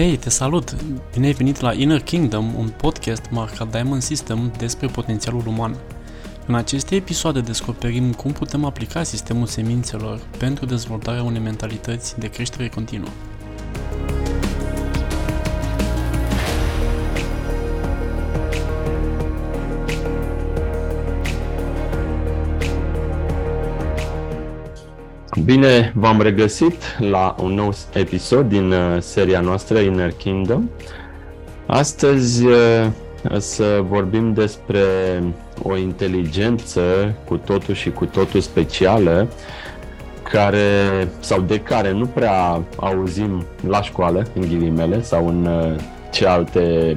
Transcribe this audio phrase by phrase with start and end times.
[0.00, 0.76] Hei, te salut!
[1.12, 5.76] Bine ai venit la Inner Kingdom, un podcast marcat Diamond System despre potențialul uman.
[6.46, 12.68] În aceste episoade descoperim cum putem aplica sistemul semințelor pentru dezvoltarea unei mentalități de creștere
[12.68, 13.08] continuă.
[25.44, 30.68] Bine v-am regăsit la un nou episod din uh, seria noastră Inner Kingdom.
[31.66, 32.86] Astăzi uh,
[33.38, 34.82] să vorbim despre
[35.62, 39.28] o inteligență cu totul și cu totul specială
[40.22, 46.26] care, sau de care nu prea auzim la școală, în ghilimele, sau în uh, ce
[46.26, 46.96] alte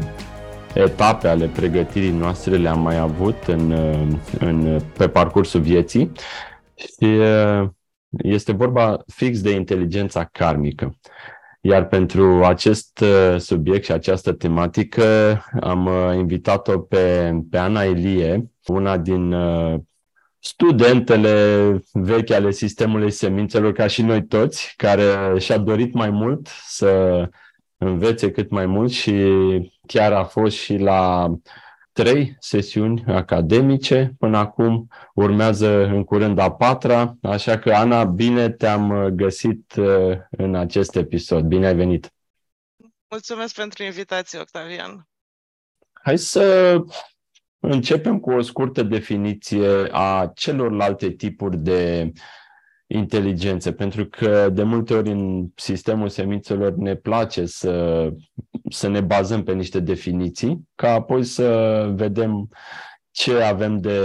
[0.74, 3.76] etape ale pregătirii noastre le-am mai avut în,
[4.40, 6.12] în, pe parcursul vieții.
[6.76, 7.08] Și
[8.18, 10.98] este vorba fix de inteligența karmică.
[11.62, 15.04] Iar pentru acest uh, subiect și această tematică
[15.62, 19.80] am uh, invitat-o pe, pe Ana Elie, una din uh,
[20.40, 27.24] studentele vechi ale sistemului semințelor, ca și noi toți, care și-a dorit mai mult să
[27.78, 29.14] învețe cât mai mult și
[29.88, 31.34] chiar a fost și la
[31.94, 39.10] trei sesiuni academice până acum, urmează în curând a patra, așa că Ana, bine te-am
[39.14, 41.46] găsit uh, în acest episod.
[41.46, 42.14] Bine ai venit!
[43.10, 45.08] Mulțumesc pentru invitație, Octavian!
[45.94, 46.78] Hai să
[47.60, 52.12] începem cu o scurtă definiție a celorlalte tipuri de
[52.88, 58.10] inteligențe, pentru că de multe ori în sistemul semințelor ne place să,
[58.70, 62.50] să ne bazăm pe niște definiții, ca apoi să vedem
[63.12, 64.00] ce avem de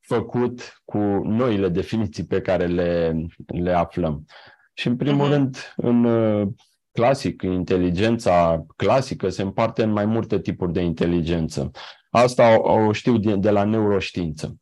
[0.00, 4.26] făcut cu noile definiții pe care le, le aflăm.
[4.72, 5.32] Și în primul uh-huh.
[5.32, 6.48] rând, în uh,
[6.92, 11.70] clasic, inteligența clasică se împarte în mai multe tipuri de inteligență.
[12.10, 14.58] Asta o, o știu de, de la neuroștiință.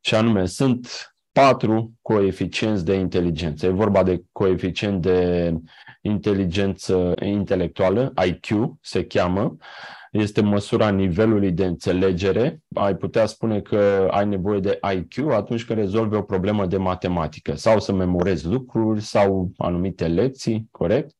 [0.00, 3.66] Și anume, sunt patru coeficienți de inteligență.
[3.66, 5.52] E vorba de coeficient de
[6.00, 8.46] inteligență intelectuală, IQ
[8.80, 9.56] se cheamă,
[10.12, 12.60] este măsura nivelului de înțelegere.
[12.74, 17.54] Ai putea spune că ai nevoie de IQ atunci când rezolvi o problemă de matematică
[17.54, 21.14] sau să memorezi lucruri sau anumite lecții, corect?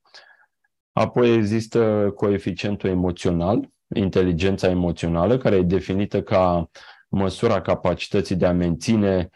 [0.93, 6.71] Apoi există coeficientul emoțional, inteligența emoțională, care e definită ca
[7.09, 9.31] măsura capacității de a menține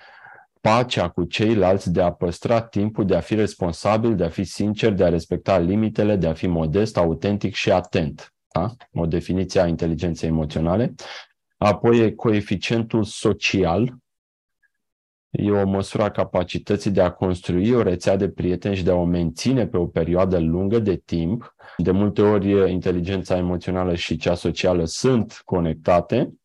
[0.60, 4.93] pacea cu ceilalți, de a păstra timpul, de a fi responsabil, de a fi sincer,
[4.93, 8.34] de a respecta limitele, de a fi modest, autentic și atent.
[8.53, 8.75] Da?
[8.93, 10.94] O definiție a inteligenței emoționale.
[11.56, 13.94] Apoi e coeficientul social.
[15.31, 18.94] E o măsură a capacității de a construi o rețea de prieteni și de a
[18.94, 21.54] o menține pe o perioadă lungă de timp.
[21.76, 26.40] De multe ori, inteligența emoțională și cea socială sunt conectate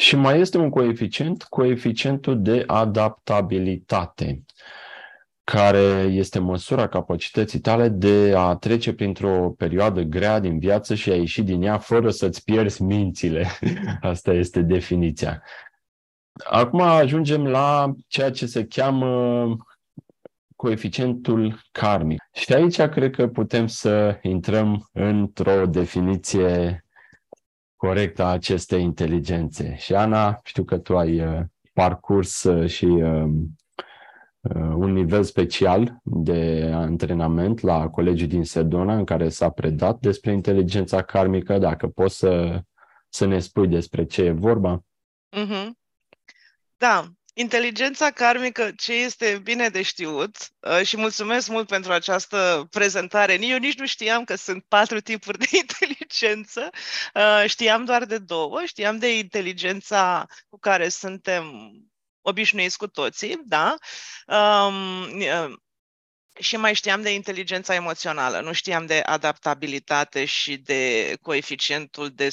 [0.00, 4.44] și mai este un coeficient, coeficientul de adaptabilitate,
[5.44, 11.14] care este măsura capacității tale de a trece printr-o perioadă grea din viață și a
[11.14, 13.46] ieși din ea fără să-ți pierzi mințile.
[14.00, 15.42] Asta este definiția.
[16.50, 19.56] Acum ajungem la ceea ce se cheamă
[20.56, 22.22] coeficientul karmic.
[22.32, 26.84] Și aici cred că putem să intrăm într-o definiție
[27.80, 29.76] corectă a acestei inteligențe.
[29.76, 31.40] Și Ana, știu că tu ai uh,
[31.72, 33.56] parcurs uh, și um,
[34.40, 40.32] uh, un nivel special de antrenament la colegii din Sedona în care s-a predat despre
[40.32, 41.58] inteligența karmică.
[41.58, 42.62] Dacă poți să,
[43.08, 44.84] să ne spui despre ce e vorba.
[45.36, 45.70] Mm-hmm.
[46.76, 47.04] Da,
[47.34, 53.38] Inteligența karmică, ce este bine de știut uh, și mulțumesc mult pentru această prezentare.
[53.46, 56.70] Eu nici nu știam că sunt patru tipuri de inteligență,
[57.14, 61.72] uh, știam doar de două, știam de inteligența cu care suntem
[62.20, 63.76] obișnuiți cu toții, da?
[64.26, 65.52] Um, uh,
[66.40, 72.28] și mai știam de inteligența emoțională, nu știam de adaptabilitate și de coeficientul de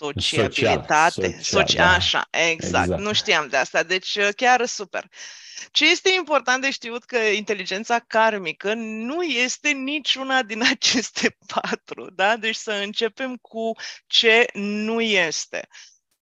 [0.00, 1.10] sociabilitate.
[1.10, 1.94] Social, social, soci- da.
[1.94, 2.84] Așa, exact.
[2.84, 3.00] exact.
[3.02, 3.82] Nu știam de asta.
[3.82, 5.08] Deci uh, chiar super.
[5.70, 12.36] Ce este important de știut că inteligența karmică nu este niciuna din aceste patru, da?
[12.36, 13.72] Deci să începem cu
[14.06, 15.68] ce nu este.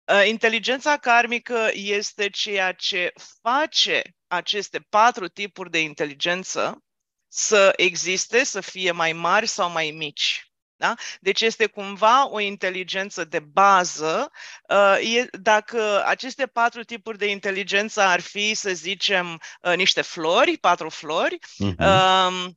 [0.05, 3.13] Uh, inteligența karmică este ceea ce
[3.43, 6.85] face aceste patru tipuri de inteligență
[7.29, 10.54] să existe, să fie mai mari sau mai mici.
[10.77, 10.95] Da?
[11.21, 14.31] Deci este cumva o inteligență de bază.
[14.69, 20.89] Uh, dacă aceste patru tipuri de inteligență ar fi, să zicem, uh, niște flori, patru
[20.89, 22.53] flori, uh-huh.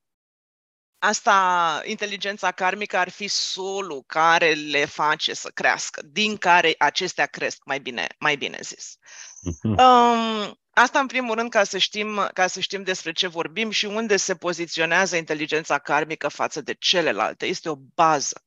[0.99, 7.65] asta, inteligența karmică ar fi solul care le face să crească, din care acestea cresc,
[7.65, 8.97] mai bine, mai bine zis.
[8.97, 9.77] Uh-huh.
[9.77, 13.85] Um, asta în primul rând ca să, știm, ca să știm despre ce vorbim și
[13.85, 17.45] unde se poziționează inteligența karmică față de celelalte.
[17.45, 18.43] Este o bază.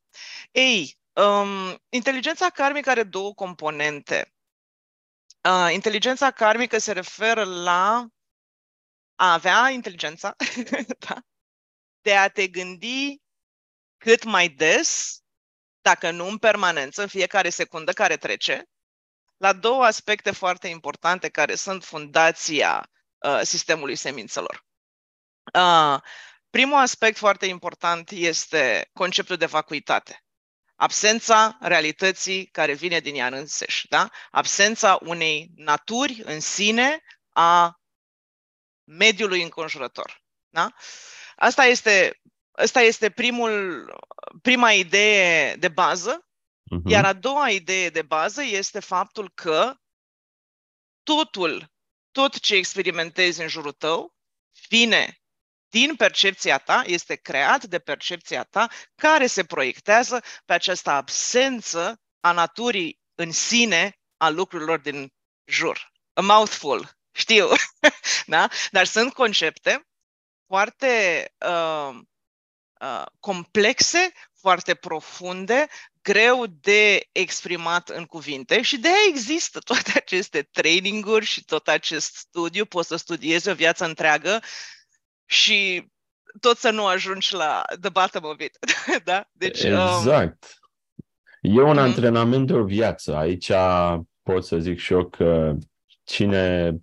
[0.51, 4.35] Ei, um, inteligența karmică are două componente.
[5.49, 8.07] Uh, inteligența karmică se referă la
[9.15, 10.37] a avea inteligența,
[11.09, 11.17] da?
[12.01, 13.21] de a te gândi
[13.97, 15.21] cât mai des,
[15.81, 18.65] dacă nu în permanență, în fiecare secundă care trece,
[19.41, 24.65] la două aspecte foarte importante care sunt fundația uh, sistemului semințelor.
[25.55, 26.01] Uh,
[26.51, 30.25] primul aspect foarte important este conceptul de vacuitate.
[30.75, 34.11] Absența realității care vine din ea înseși, da?
[34.31, 37.81] absența unei naturi în sine a
[38.85, 40.23] mediului înconjurător.
[40.49, 40.73] Da?
[41.37, 42.21] Asta este,
[42.51, 43.85] asta este primul,
[44.43, 46.30] prima idee de bază,
[46.71, 46.91] uh-huh.
[46.91, 49.75] iar a doua idee de bază este faptul că
[51.03, 51.73] totul,
[52.11, 54.15] tot ce experimentezi în jurul tău,
[54.69, 55.21] vine
[55.69, 62.33] din percepția ta, este creat de percepția ta, care se proiectează pe această absență a
[62.33, 65.13] naturii în sine a lucrurilor din
[65.45, 65.93] jur.
[66.13, 67.49] A mouthful, știu,
[68.27, 68.49] da?
[68.71, 69.89] Dar sunt concepte
[70.47, 71.99] foarte uh,
[72.81, 75.69] uh, complexe, foarte profunde,
[76.03, 82.15] greu de exprimat în cuvinte și de aia există toate aceste traininguri și tot acest
[82.15, 82.65] studiu.
[82.65, 84.41] Poți să studiezi o viață întreagă
[85.27, 85.89] și
[86.41, 88.59] tot să nu ajungi la the bottom of it.
[89.05, 89.29] da?
[89.33, 90.45] Deci, um, exact.
[90.45, 90.59] Um...
[91.41, 91.81] E un mm-hmm.
[91.81, 93.17] antrenament de o viață.
[93.17, 93.53] Aici
[94.23, 95.57] pot să zic și eu că
[96.05, 96.75] cine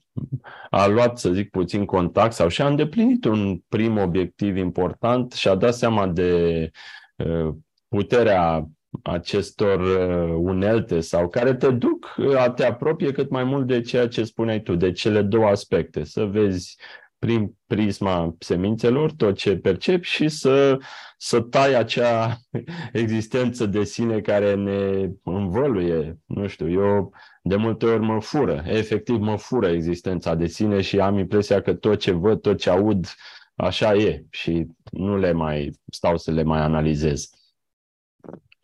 [0.69, 5.55] a luat, să zic, puțin contact sau și-a îndeplinit un prim obiectiv important și a
[5.55, 6.71] dat seama de
[7.15, 7.53] uh,
[7.87, 8.67] puterea
[9.03, 14.07] acestor uh, unelte sau care te duc a te apropie cât mai mult de ceea
[14.07, 16.77] ce spuneai tu, de cele două aspecte, să vezi
[17.19, 20.77] prin prisma semințelor tot ce percepi și să,
[21.17, 22.37] să tai acea
[22.93, 26.17] existență de sine care ne învăluie.
[26.25, 30.99] Nu știu, eu de multe ori mă fură, efectiv mă fură existența de sine și
[30.99, 33.07] am impresia că tot ce văd, tot ce aud,
[33.55, 37.29] așa e și nu le mai stau să le mai analizez.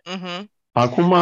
[0.05, 0.43] Uh-huh.
[0.71, 1.15] Acum,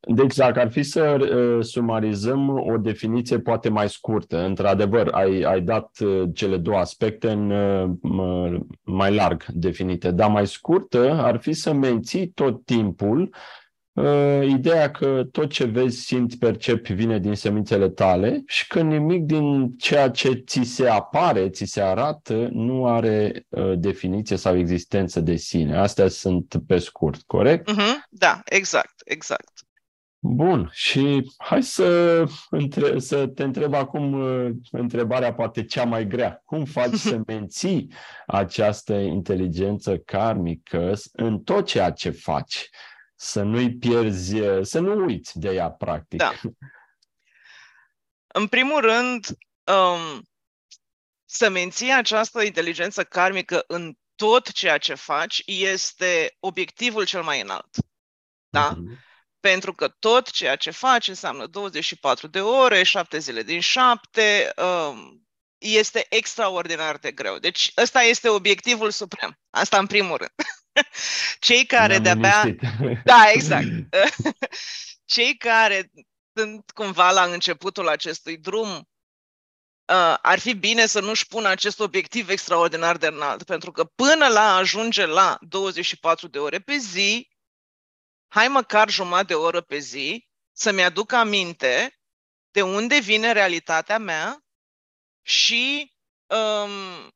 [0.00, 5.60] deci dacă ar fi să uh, sumarizăm o definiție poate mai scurtă, într-adevăr, ai, ai
[5.60, 11.52] dat uh, cele două aspecte în uh, mai larg definite, dar mai scurtă ar fi
[11.52, 13.28] să menții tot timpul uh,
[14.48, 19.70] ideea că tot ce vezi, simți, percepi vine din semințele tale și că nimic din
[19.78, 25.36] ceea ce ți se apare, ți se arată, nu are uh, definiție sau existență de
[25.36, 25.76] sine.
[25.76, 27.70] Astea sunt pe scurt, corect?
[27.70, 28.08] Uh-huh.
[28.08, 29.52] Da, exact, exact.
[30.22, 36.42] Bun, și hai să, între, să te întreb acum uh, întrebarea poate cea mai grea.
[36.44, 37.92] Cum faci să menții
[38.26, 42.70] această inteligență karmică în tot ceea ce faci?
[43.22, 46.18] Să nu-i pierzi, să nu uiți de ea, practic.
[46.18, 46.32] Da.
[48.26, 49.26] În primul rând,
[49.64, 50.22] um,
[51.24, 57.76] să menții această inteligență karmică în tot ceea ce faci este obiectivul cel mai înalt.
[58.48, 58.74] Da?
[58.74, 59.08] Uh-huh
[59.40, 65.26] pentru că tot ceea ce faci înseamnă 24 de ore, 7 zile din 7, um,
[65.58, 67.38] este extraordinar de greu.
[67.38, 69.38] Deci ăsta este obiectivul suprem.
[69.50, 70.32] Asta în primul rând.
[71.38, 72.56] Cei care de-abia...
[73.04, 73.66] Da, exact.
[75.04, 75.90] Cei care
[76.34, 82.28] sunt cumva la începutul acestui drum, uh, ar fi bine să nu-și pună acest obiectiv
[82.28, 87.28] extraordinar de înalt, pentru că până la ajunge la 24 de ore pe zi,
[88.28, 92.00] hai măcar jumătate de oră pe zi să-mi aduc aminte
[92.50, 94.44] de unde vine realitatea mea
[95.22, 95.94] și
[96.26, 97.10] um,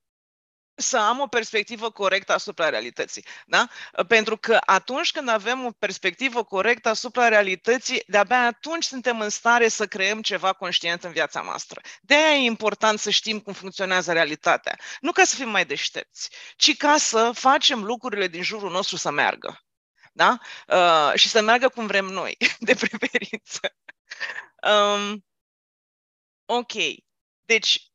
[0.75, 3.25] să am o perspectivă corectă asupra realității.
[3.47, 3.69] Da?
[4.09, 9.69] Pentru că atunci când avem o perspectivă corectă asupra realității, de-abia atunci suntem în stare
[9.69, 11.81] să creăm ceva conștient în viața noastră.
[12.01, 14.79] De aia e important să știm cum funcționează realitatea.
[15.01, 19.11] Nu ca să fim mai deștepți, ci ca să facem lucrurile din jurul nostru să
[19.11, 19.59] meargă
[20.15, 20.39] da?
[20.69, 23.77] Uh, și să meargă cum vrem noi, de preferință.
[24.63, 25.25] Um,
[26.47, 26.73] ok.
[27.45, 27.93] Deci,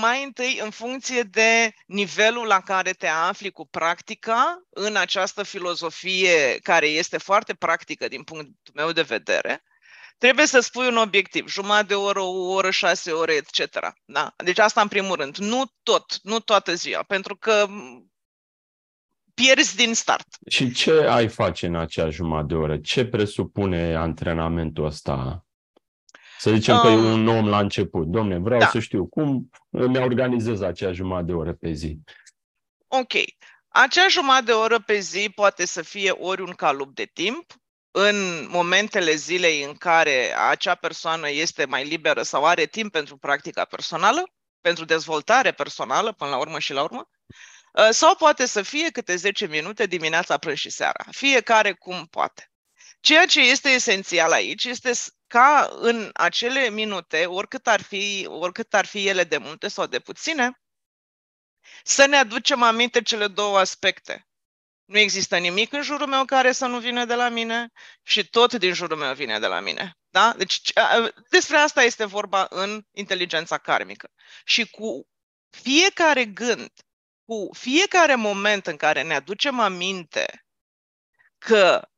[0.00, 6.58] mai întâi, în funcție de nivelul la care te afli cu practica, în această filozofie
[6.62, 9.62] care este foarte practică din punctul meu de vedere,
[10.18, 13.78] trebuie să spui un obiectiv, jumătate de oră, o oră, șase ore, etc.
[14.04, 14.34] Da?
[14.44, 15.36] Deci asta în primul rând.
[15.36, 17.66] Nu tot, nu toată ziua, pentru că
[19.34, 20.26] pierzi din start.
[20.48, 22.78] Și ce ai face în acea jumătate de oră?
[22.78, 25.45] Ce presupune antrenamentul ăsta?
[26.46, 28.06] Să zicem um, că e un om la început.
[28.06, 28.68] Domne, vreau da.
[28.68, 31.98] să știu cum îmi organizez acea jumătate de oră pe zi.
[32.88, 33.12] Ok.
[33.68, 37.46] Acea jumătate de oră pe zi poate să fie ori un calup de timp,
[37.90, 43.64] în momentele zilei în care acea persoană este mai liberă sau are timp pentru practica
[43.64, 44.22] personală,
[44.60, 47.08] pentru dezvoltare personală, până la urmă și la urmă,
[47.76, 51.04] ă, sau poate să fie câte 10 minute dimineața, prânz și seara.
[51.10, 52.50] Fiecare cum poate.
[53.00, 54.92] Ceea ce este esențial aici este
[55.26, 59.98] ca în acele minute, oricât ar fi, oricât ar fi ele de multe sau de
[60.00, 60.60] puține,
[61.84, 64.28] să ne aducem aminte cele două aspecte.
[64.84, 67.68] Nu există nimic în jurul meu care să nu vină de la mine
[68.02, 69.96] și tot din jurul meu vine de la mine.
[70.10, 70.34] Da?
[70.36, 70.72] Deci
[71.30, 74.12] despre asta este vorba în inteligența karmică.
[74.44, 75.08] Și cu
[75.50, 76.70] fiecare gând,
[77.24, 80.46] cu fiecare moment în care ne aducem aminte
[81.38, 81.88] că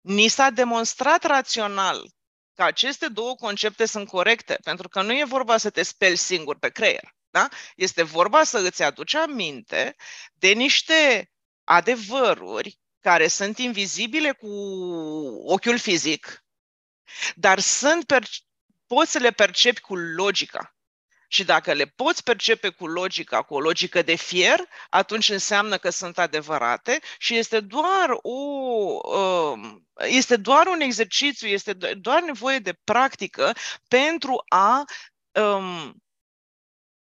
[0.00, 2.10] ni s-a demonstrat rațional
[2.54, 6.58] că aceste două concepte sunt corecte, pentru că nu e vorba să te speli singur
[6.58, 7.14] pe creier.
[7.30, 7.48] Da?
[7.76, 9.96] Este vorba să îți aduci aminte
[10.32, 11.30] de niște
[11.64, 14.48] adevăruri care sunt invizibile cu
[15.44, 16.44] ochiul fizic,
[17.34, 18.28] dar sunt per-
[18.86, 20.74] poți să le percepi cu logica.
[21.32, 25.90] Și dacă le poți percepe cu logica, cu o logică de fier, atunci înseamnă că
[25.90, 28.30] sunt adevărate și este doar, o,
[29.18, 33.52] um, este doar un exercițiu, este doar nevoie de practică
[33.88, 34.84] pentru a,
[35.32, 35.94] um,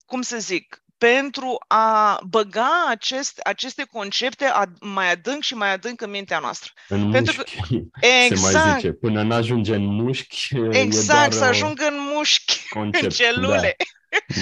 [0.06, 6.10] cum să zic, pentru a băga acest, aceste concepte mai adânc și mai adânc în
[6.10, 6.72] mintea noastră.
[6.88, 7.76] În pentru mușchi, că,
[8.08, 8.80] exact, se mai exact.
[8.80, 8.92] zice.
[8.92, 13.76] Până nu ajunge în mușchi, Exact, să ajungă în mușchi, concept, în celule.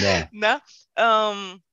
[0.00, 0.28] da?
[0.44, 0.62] da?
[1.04, 1.64] Um,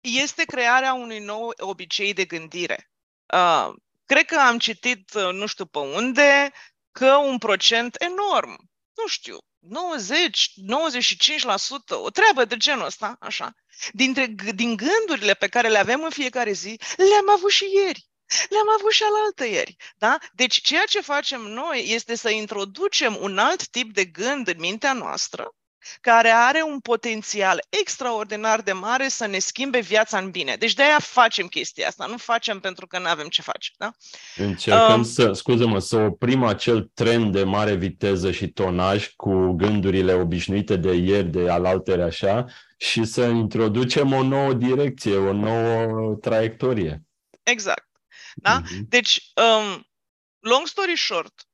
[0.00, 2.90] este crearea unui nou obicei de gândire.
[3.34, 6.52] Uh, cred că am citit, uh, nu știu pe unde,
[6.92, 13.54] că un procent enorm, nu știu, 90, 95%, o treabă de genul ăsta, așa,
[13.92, 18.06] dintre, din gândurile pe care le avem în fiecare zi, le-am avut și ieri.
[18.48, 19.76] Le-am avut și alaltă ieri.
[19.96, 20.18] Da?
[20.32, 24.92] Deci ceea ce facem noi este să introducem un alt tip de gând în mintea
[24.92, 25.54] noastră
[26.00, 30.56] care are un potențial extraordinar de mare să ne schimbe viața în bine.
[30.56, 33.70] Deci de-aia facem chestia asta, nu facem pentru că nu avem ce face.
[33.78, 33.92] Da?
[34.36, 40.12] Încercăm um, să, scuză-mă, să oprim acel trend de mare viteză și tonaj cu gândurile
[40.12, 47.02] obișnuite de ieri, de alaltere așa, și să introducem o nouă direcție, o nouă traiectorie.
[47.42, 47.88] Exact.
[48.34, 48.62] Da?
[48.62, 48.88] Uh-huh.
[48.88, 49.86] Deci, um,
[50.40, 51.47] long story short,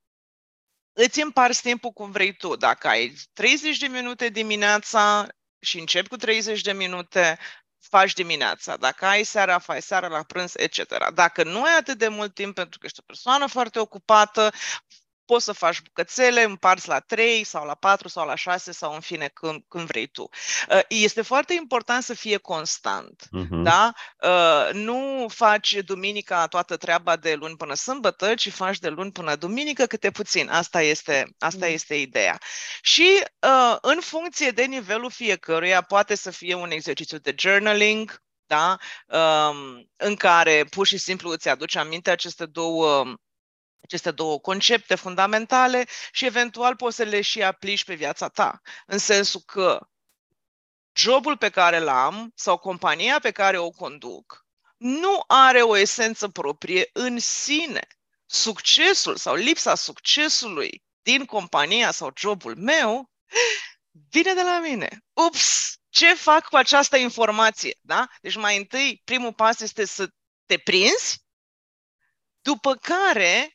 [0.95, 2.57] îți împarți timpul cum vrei tu.
[2.57, 5.27] Dacă ai 30 de minute dimineața
[5.61, 7.39] și începi cu 30 de minute,
[7.79, 8.77] faci dimineața.
[8.77, 11.11] Dacă ai seara, faci seara la prânz, etc.
[11.15, 14.53] Dacă nu ai atât de mult timp pentru că ești o persoană foarte ocupată,
[15.25, 19.01] poți să faci bucățele, împarți la 3 sau la 4 sau la 6 sau în
[19.01, 20.29] fine când, când vrei tu.
[20.71, 23.23] Uh, este foarte important să fie constant.
[23.27, 23.63] Uh-huh.
[23.63, 23.93] Da?
[24.23, 29.37] Uh, nu faci duminica toată treaba de luni până sâmbătă, ci faci de luni până
[29.37, 30.49] duminică câte puțin.
[30.49, 31.75] Asta este, asta mhm.
[31.75, 32.39] este ideea.
[32.83, 38.77] Și uh, în funcție de nivelul fiecăruia, poate să fie un exercițiu de journaling, da?
[39.07, 43.05] Um, în care pur și simplu îți aduce aminte aceste două
[43.85, 48.61] aceste două concepte fundamentale și eventual poți să le și aplici pe viața ta.
[48.87, 49.89] În sensul că
[50.93, 56.29] jobul pe care l am sau compania pe care o conduc nu are o esență
[56.29, 57.87] proprie în sine.
[58.27, 63.11] Succesul sau lipsa succesului din compania sau jobul meu
[64.11, 65.05] vine de la mine.
[65.13, 65.75] Ups!
[65.89, 67.79] Ce fac cu această informație?
[67.81, 68.09] Da?
[68.21, 70.09] Deci mai întâi, primul pas este să
[70.47, 71.25] te prinzi,
[72.41, 73.54] după care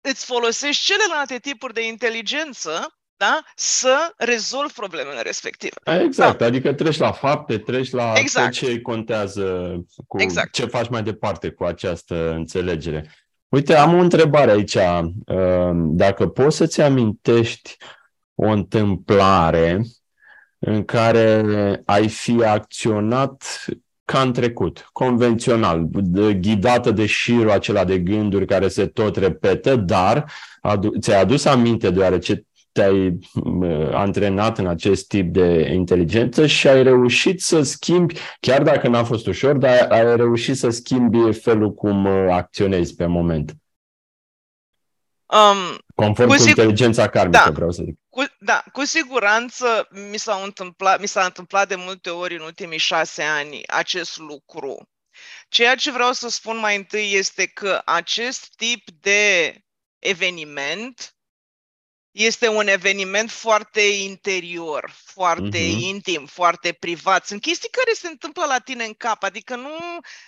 [0.00, 3.40] îți folosești celelalte tipuri de inteligență da?
[3.54, 5.74] să rezolvi problemele respective.
[5.84, 6.44] Exact, da.
[6.46, 8.52] adică treci la fapte, treci la exact.
[8.52, 9.74] ce contează,
[10.06, 10.52] cu exact.
[10.52, 13.14] ce faci mai departe cu această înțelegere.
[13.48, 14.74] Uite, am o întrebare aici.
[14.74, 17.76] Uh, dacă poți să-ți amintești
[18.34, 19.82] o întâmplare
[20.58, 21.42] în care
[21.84, 23.64] ai fi acționat
[24.10, 25.88] ca în trecut, convențional,
[26.40, 31.90] ghidată de șirul acela de gânduri care se tot repetă, dar adu- ți-ai adus aminte
[31.90, 33.18] deoarece te-ai
[33.92, 39.26] antrenat în acest tip de inteligență și ai reușit să schimbi, chiar dacă n-a fost
[39.26, 43.54] ușor, dar ai reușit să schimbi felul cum uh, acționezi pe moment.
[45.26, 47.98] Um, Conform cu, cu inteligența karmică, da, vreau să zic.
[48.20, 52.78] Cu, da, cu siguranță mi s-a, întâmplat, mi s-a întâmplat de multe ori în ultimii
[52.78, 54.88] șase ani acest lucru.
[55.48, 59.54] Ceea ce vreau să spun mai întâi este că acest tip de
[59.98, 61.14] eveniment
[62.10, 65.80] este un eveniment foarte interior, foarte uh-huh.
[65.80, 67.26] intim, foarte privat.
[67.26, 69.76] Sunt chestii care se întâmplă la tine în cap, adică nu,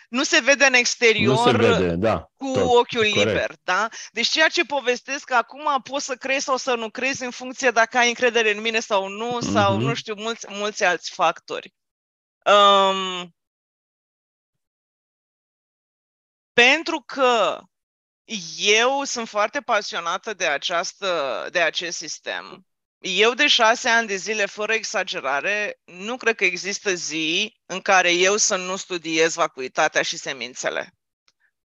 [0.09, 3.15] nu se vede în exterior nu se vede, da, cu tot, ochiul corect.
[3.15, 3.55] liber.
[3.63, 3.89] Da?
[4.13, 7.99] Deci ceea ce povestesc acum poți să crezi sau să nu crezi în funcție dacă
[7.99, 9.53] ai încredere în mine sau nu, uh-huh.
[9.53, 11.75] sau nu știu, mulți, mulți alți factori.
[12.45, 13.35] Um,
[16.53, 17.61] pentru că
[18.57, 22.67] eu sunt foarte pasionată de, această, de acest sistem.
[22.99, 28.13] Eu de șase ani de zile, fără exagerare, nu cred că există zi în care
[28.13, 30.95] eu să nu studiez vacuitatea și semințele.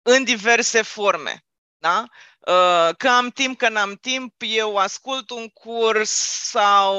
[0.02, 1.46] În diverse forme.
[1.78, 2.06] Da?
[2.40, 6.10] Uh, că am timp, că n-am timp, eu ascult un curs
[6.50, 6.96] sau...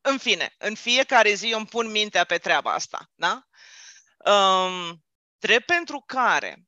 [0.00, 3.10] În fine, în fiecare zi eu îmi pun mintea pe treaba asta.
[3.14, 3.42] Da?
[4.32, 5.04] Um,
[5.38, 6.66] drept pentru care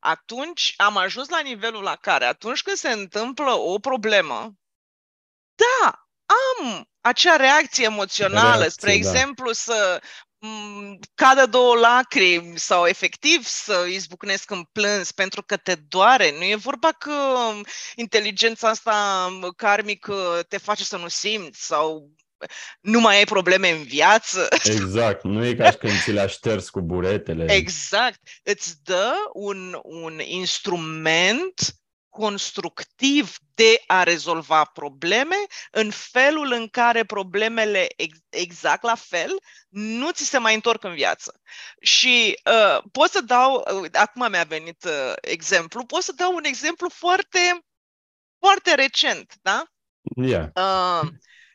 [0.00, 4.54] atunci am ajuns la nivelul la care atunci când se întâmplă o problemă,
[5.54, 8.96] da, am acea reacție emoțională, reacție, spre da.
[8.96, 10.00] exemplu, să
[10.46, 16.30] m- cadă două lacrimi sau efectiv să izbucnesc în plâns pentru că te doare.
[16.38, 17.12] Nu e vorba că
[17.94, 22.10] inteligența asta karmică te face să nu simți sau
[22.80, 24.48] nu mai ai probleme în viață.
[24.64, 27.52] Exact, nu e ca și când ți le șters cu buretele.
[27.54, 31.74] Exact, îți dă un, un instrument
[32.10, 35.36] constructiv de a rezolva probleme
[35.70, 37.86] în felul în care problemele
[38.28, 41.40] exact la fel nu ți se mai întorc în viață.
[41.80, 46.44] Și uh, pot să dau, uh, acum mi-a venit uh, exemplu, pot să dau un
[46.44, 47.64] exemplu foarte,
[48.38, 49.62] foarte recent, da?
[50.16, 50.48] Yeah.
[50.54, 51.08] Uh,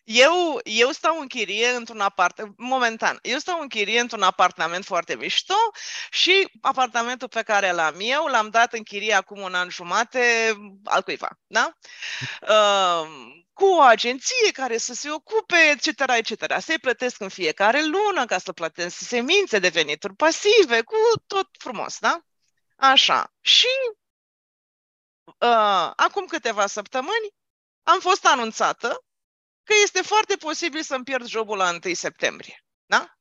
[0.05, 5.15] eu, eu stau în chirie într-un apartament, momentan, eu stau în chirie într-un apartament foarte
[5.15, 5.55] mișto
[6.09, 11.01] și apartamentul pe care l-am eu l-am dat în chirie acum un an jumate al
[11.01, 11.77] cuiva, da?
[12.41, 13.07] Uh,
[13.53, 16.61] cu o agenție care să se ocupe, etc., etc.
[16.61, 20.95] Să-i plătesc în fiecare lună ca să plătesc semințe de venituri pasive, cu
[21.27, 22.19] tot frumos, da?
[22.75, 23.33] Așa.
[23.41, 23.67] Și
[25.25, 27.33] uh, acum câteva săptămâni
[27.83, 29.04] am fost anunțată
[29.65, 32.65] că este foarte posibil să-mi pierd jobul la 1 septembrie.
[32.85, 33.15] Da?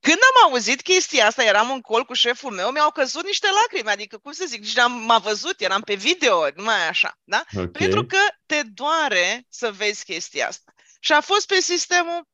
[0.00, 3.90] Când am auzit chestia asta, eram în col cu șeful meu, mi-au căzut niște lacrimi,
[3.90, 7.44] adică, cum să zic, nici am m-a văzut, eram pe video, numai așa, da?
[7.52, 7.66] Okay.
[7.66, 10.72] Pentru că te doare să vezi chestia asta.
[11.00, 12.28] Și a fost pe sistemul,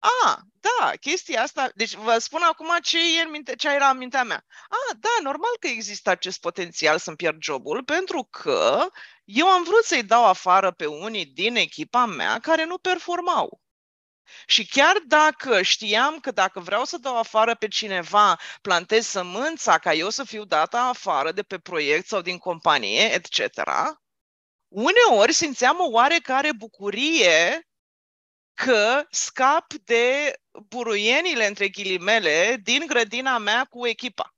[0.00, 3.96] a, da, chestia asta, deci vă spun acum ce, e în minte, ce era în
[3.96, 4.44] mintea mea.
[4.68, 8.86] A, da, normal că există acest potențial să-mi pierd jobul, pentru că
[9.24, 13.60] eu am vrut să-i dau afară pe unii din echipa mea care nu performau.
[14.46, 19.92] Și chiar dacă știam că dacă vreau să dau afară pe cineva, plantez sămânța ca
[19.94, 23.62] eu să fiu dată afară de pe proiect sau din companie, etc.,
[24.68, 27.69] uneori simțeam o oarecare bucurie
[28.64, 30.34] că scap de
[30.68, 34.34] buruienile, între ghilimele, din grădina mea cu echipa.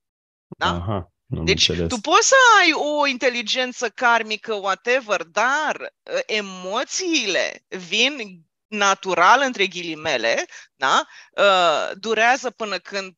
[0.59, 0.67] Da?
[0.67, 1.13] Aha.
[1.37, 1.89] Am deci înțeles.
[1.89, 10.45] tu poți să ai o inteligență karmică, whatever, dar uh, emoțiile vin natural, între ghilimele,
[10.75, 11.07] da?
[11.37, 13.17] Uh, durează până când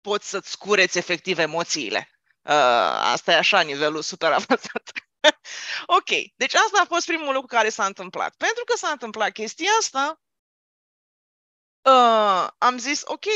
[0.00, 2.10] poți să-ți cureți efectiv emoțiile.
[2.42, 2.52] Uh,
[3.12, 4.92] asta e așa, nivelul super avansat.
[5.98, 8.34] ok, deci asta a fost primul lucru care s-a întâmplat.
[8.36, 10.20] Pentru că s-a întâmplat chestia asta,
[11.82, 13.26] uh, am zis, ok,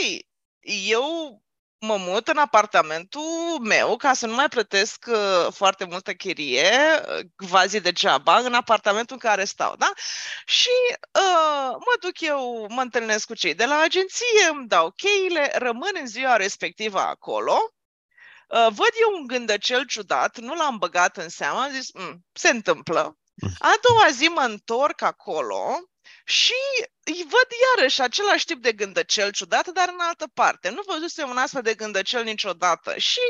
[0.87, 1.43] eu
[1.79, 6.71] mă mut în apartamentul meu ca să nu mai plătesc uh, foarte multă chirie,
[7.09, 9.93] uh, quasi degeaba, în apartamentul în care stau, da?
[10.47, 15.53] Și uh, mă duc eu, mă întâlnesc cu cei de la agenție, îmi dau cheile,
[15.55, 17.74] rămân în ziua respectivă acolo, uh,
[18.55, 23.19] văd eu un gândăcel ciudat, nu l-am băgat în seamă, am zis, mm, se întâmplă.
[23.59, 25.79] A doua zi mă întorc acolo
[26.25, 26.55] și
[27.05, 30.69] îi văd iarăși același tip de gândăcel ciudat, dar în altă parte.
[30.69, 32.99] Nu văzusem un astfel de gândăcel niciodată.
[32.99, 33.21] Și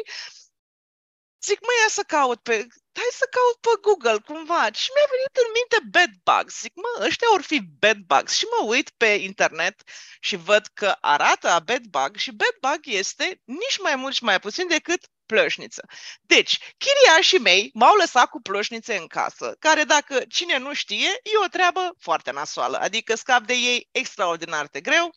[1.42, 2.66] zic, mă, ia să caut pe...
[2.92, 4.72] Hai să caut pe Google, cumva.
[4.72, 6.60] Și mi-a venit în minte bedbugs.
[6.60, 8.32] Zic, mă, ăștia or fi bedbugs.
[8.32, 9.82] Și mă uit pe internet
[10.20, 14.66] și văd că arată a bedbug și bedbug este nici mai mult și mai puțin
[14.66, 15.86] decât plășniță.
[16.22, 21.44] Deci, chiriașii mei m-au lăsat cu plășnițe în casă, care, dacă cine nu știe, e
[21.44, 22.76] o treabă foarte nasoală.
[22.78, 25.14] Adică scap de ei extraordinar de greu.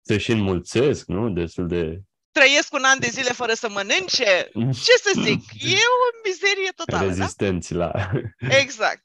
[0.00, 1.30] Se și înmulțesc, nu?
[1.30, 1.98] Destul de...
[2.30, 4.50] Trăiesc un an de zile fără să mănânce.
[4.84, 5.40] Ce să zic?
[5.74, 7.14] E o mizerie totală, da?
[7.14, 7.78] Rezistenți da?
[7.78, 8.10] la...
[8.58, 9.02] Exact.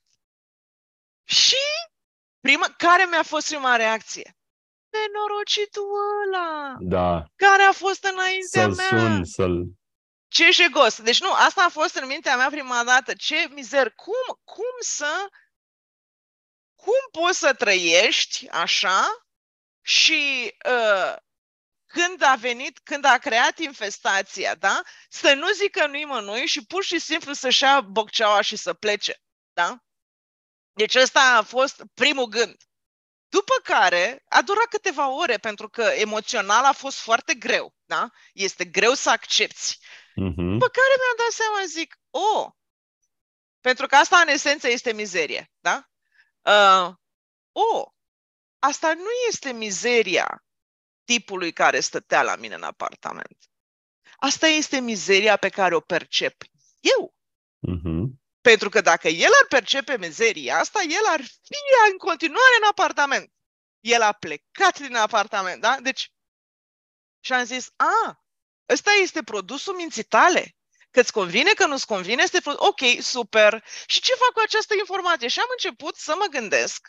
[1.24, 1.64] Și
[2.40, 4.36] prima, care mi-a fost prima reacție?
[4.96, 5.90] nenorocitul
[6.22, 6.52] ăla
[6.96, 8.90] Da, care a fost înaintea să-l mea.
[8.90, 9.56] sun, să-l...
[10.34, 11.02] Ce jegos!
[11.02, 13.14] Deci nu, asta a fost în mintea mea prima dată.
[13.14, 13.92] Ce mizer!
[13.92, 15.30] Cum, cum să...
[16.76, 19.28] Cum poți să trăiești așa
[19.82, 21.16] și uh,
[21.86, 24.82] când a venit, când a creat infestația, da?
[25.10, 29.22] Să nu zică nimănui și pur și simplu să-și ia bocceaua și să plece,
[29.54, 29.78] da?
[30.72, 32.62] Deci ăsta a fost primul gând.
[33.30, 38.10] După care a durat câteva ore pentru că emoțional a fost foarte greu, da?
[38.34, 39.78] Este greu să accepti.
[40.16, 40.52] Mhm.
[40.52, 42.52] După care mi-am dat seama, zic, oh,
[43.62, 45.90] pentru că asta în esență este mizerie, da?
[46.42, 46.94] Uh,
[47.52, 47.88] oh,
[48.60, 50.46] asta nu este mizeria
[51.04, 53.38] tipului care stătea la mine în apartament.
[54.18, 56.44] Asta este mizeria pe care o percep
[56.80, 57.16] eu.
[57.60, 58.22] Mhm.
[58.42, 63.34] Pentru că dacă el ar percepe mizeria asta, el ar fi în continuare în apartament.
[63.80, 65.78] El a plecat din apartament, da?
[65.82, 66.14] Deci,
[67.20, 68.23] și am zis, a,
[68.70, 70.56] ăsta este produsul minții tale.
[70.92, 73.64] Că îți convine, că nu-ți convine, este pro- ok, super.
[73.86, 75.28] Și ce fac cu această informație?
[75.28, 76.88] Și am început să mă gândesc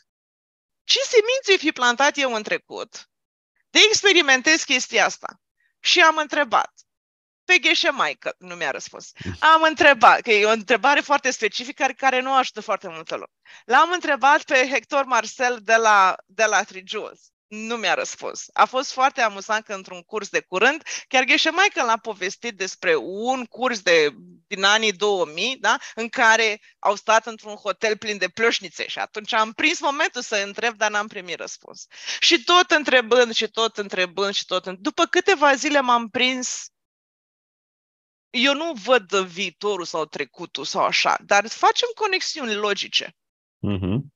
[0.84, 3.08] ce semințe fi plantat eu în trecut
[3.70, 5.40] de experimentez chestia asta.
[5.80, 6.72] Și am întrebat
[7.44, 9.12] pe Gheșe Maică, nu mi-a răspuns.
[9.38, 13.32] Am întrebat, că e o întrebare foarte specifică care, care nu ajută foarte multă lume.
[13.64, 17.20] L-am întrebat pe Hector Marcel de la, de la Trijules.
[17.54, 18.46] Nu mi-a răspuns.
[18.52, 22.96] A fost foarte amuzant că într-un curs de curând, chiar Gheșe Maică l-a povestit despre
[22.96, 24.14] un curs de,
[24.46, 25.76] din anii 2000, da?
[25.94, 30.36] în care au stat într-un hotel plin de plășnițe și atunci am prins momentul să
[30.36, 31.86] întreb, dar n-am primit răspuns.
[32.20, 34.68] Și tot întrebând și tot întrebând și tot.
[34.68, 36.68] După câteva zile m-am prins
[38.34, 43.16] eu nu văd viitorul sau trecutul sau așa, dar facem conexiuni logice.
[43.58, 44.13] Mhm.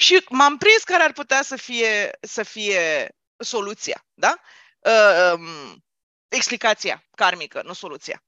[0.00, 4.40] Și m-am prins care ar putea să fie, să fie soluția, da?
[4.78, 5.84] Uh, um,
[6.28, 8.24] explicația karmică, nu soluția.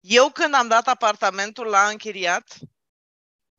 [0.00, 2.58] Eu când am dat apartamentul la închiriat,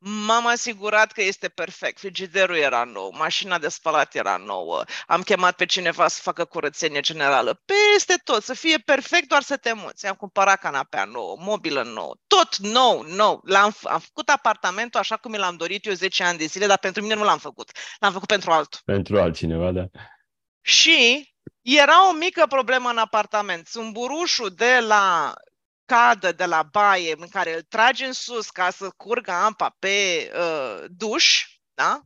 [0.00, 1.98] m-am asigurat că este perfect.
[1.98, 7.00] Frigiderul era nou, mașina de spălat era nouă, am chemat pe cineva să facă curățenie
[7.00, 7.62] generală.
[7.64, 10.06] Peste tot, să fie perfect, doar să te muți.
[10.06, 13.40] Am cumpărat canapea nouă, mobilă nouă, tot nou, nou.
[13.44, 16.66] L-am, f- am făcut apartamentul așa cum mi l-am dorit eu 10 ani de zile,
[16.66, 17.70] dar pentru mine nu l-am făcut.
[17.98, 18.80] L-am făcut pentru altul.
[18.84, 19.84] Pentru altcineva, da.
[20.60, 21.28] Și
[21.60, 23.68] era o mică problemă în apartament.
[23.68, 25.34] Zumburușul de la
[25.90, 30.30] cadă, de la baie, în care îl tragi în sus ca să curgă apa pe
[30.34, 32.02] uh, duș, da?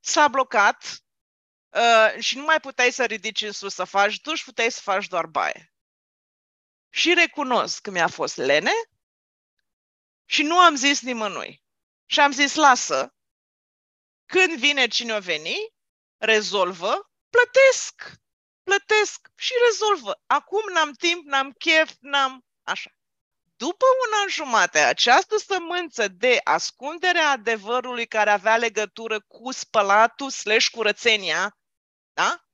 [0.00, 1.04] s-a blocat
[1.68, 5.06] uh, și nu mai puteai să ridici în sus să faci duș, puteai să faci
[5.06, 5.72] doar baie.
[6.88, 8.72] Și recunosc că mi-a fost lene
[10.24, 11.62] și nu am zis nimănui.
[12.06, 13.14] Și am zis, lasă,
[14.26, 15.56] când vine cine o veni,
[16.16, 18.12] rezolvă, plătesc,
[18.62, 20.22] plătesc și rezolvă.
[20.26, 22.97] Acum n-am timp, n-am chef, n-am așa.
[23.58, 30.30] După un an jumate, această sămânță de ascundere a adevărului care avea legătură cu spălatul
[30.30, 31.58] slash curățenia,
[32.12, 32.44] da?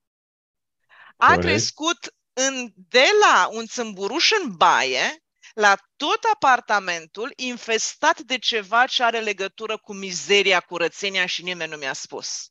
[1.16, 1.42] A Corect.
[1.42, 9.02] crescut în, de la un țâmburuș în baie la tot apartamentul infestat de ceva ce
[9.02, 12.48] are legătură cu mizeria, curățenia și nimeni nu mi-a spus.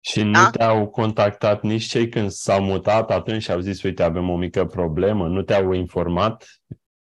[0.00, 0.50] Și nu Da?
[0.50, 4.66] te-au contactat nici cei când s-au mutat atunci și au zis, uite, avem o mică
[4.66, 6.46] problemă, nu te-au informat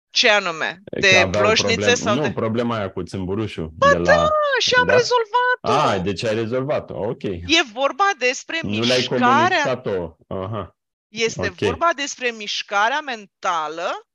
[0.10, 0.82] Ce anume?
[0.92, 2.32] că De aveau ploșnițe problem- sau Nu, de...
[2.32, 3.70] problema aia cu țâmburușul.
[3.76, 4.24] de la...
[4.24, 4.94] Ah, și am Da?
[4.96, 5.90] rezolvat-o!
[5.90, 7.24] A, deci ai rezolvat-o, ok.
[7.24, 10.16] E vorba despre Nu le-ai mișcarea comunicat-o.
[10.28, 10.76] Aha.
[11.08, 11.56] Este Ok.
[11.56, 14.08] vorba despre mișcarea mentală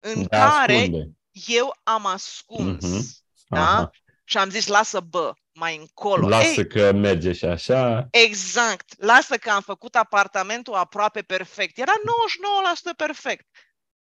[0.00, 1.10] în De a care ascunde.
[1.46, 2.84] eu am ascuns.
[2.84, 3.06] Mhm.
[3.48, 3.60] Da?
[3.60, 3.90] Aha.
[4.24, 6.28] Și am zis, lasă bă, mai încolo.
[6.28, 8.06] Lasă Ei, că merge și așa.
[8.10, 9.02] exact.
[9.02, 11.78] Lasă că am făcut apartamentul aproape perfect.
[11.78, 11.92] Era
[12.92, 13.46] 99% perfect.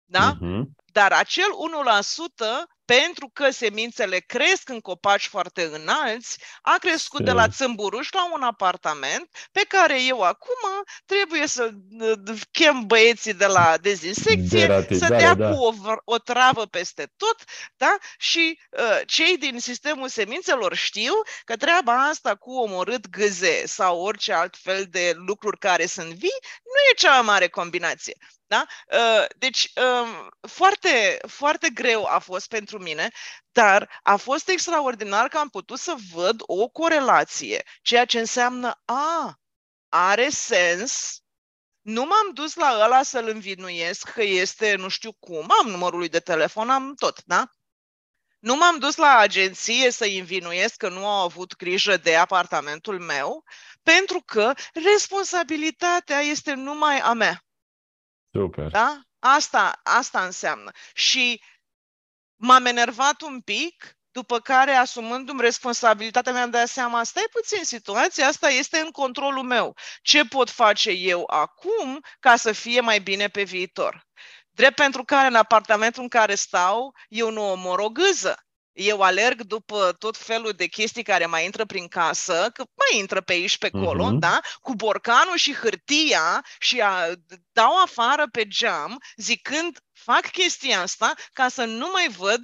[0.04, 0.36] Da?
[0.40, 0.70] Mhm.
[0.94, 1.48] Dar acel
[2.64, 8.08] 1%, pentru că semințele cresc în copaci foarte înalți, a crescut Se- de la țâmburuș
[8.12, 14.60] la un apartament pe care eu acum trebuie să uh, chem băieții de la dezinsecție,
[14.60, 15.50] să Deratizare, dea da.
[15.50, 17.44] cu o, vr- o travă peste tot,
[17.76, 17.96] da?
[18.18, 21.12] Și uh, cei din sistemul semințelor știu
[21.44, 26.40] că treaba asta cu omorât gâze sau orice alt fel de lucruri care sunt vii
[26.62, 28.16] nu e cea mai mare combinație.
[28.46, 28.66] Da?
[28.92, 33.10] Uh, Deci, um, foarte, foarte greu a fost pentru mine,
[33.52, 39.38] dar a fost extraordinar că am putut să văd o corelație, ceea ce înseamnă, a,
[39.88, 41.18] are sens,
[41.80, 46.08] nu m-am dus la ăla să-l învinuiesc că este nu știu cum, am numărul lui
[46.08, 47.50] de telefon, am tot, da?
[48.38, 53.44] Nu m-am dus la agenție să învinuiesc că nu au avut grijă de apartamentul meu,
[53.82, 54.52] pentru că
[54.92, 57.44] responsabilitatea este numai a mea.
[58.34, 58.70] Super.
[58.70, 59.00] Da?
[59.18, 60.70] Asta, asta înseamnă.
[60.94, 61.42] Și
[62.36, 68.48] m-am enervat un pic, după care, asumându-mi responsabilitatea, mi-am dat seama, stai puțin, situația asta
[68.48, 69.76] este în controlul meu.
[70.02, 74.06] Ce pot face eu acum ca să fie mai bine pe viitor?
[74.50, 78.46] Drept pentru care în apartamentul în care stau, eu nu omor o gâză.
[78.74, 83.20] Eu alerg după tot felul de chestii care mai intră prin casă, că mai intră
[83.20, 84.18] pe aici pe acolo, uh-huh.
[84.18, 84.40] da?
[84.60, 87.06] Cu borcanul și hârtia și a,
[87.52, 92.40] dau afară pe geam, zicând fac chestia asta ca să nu mai văd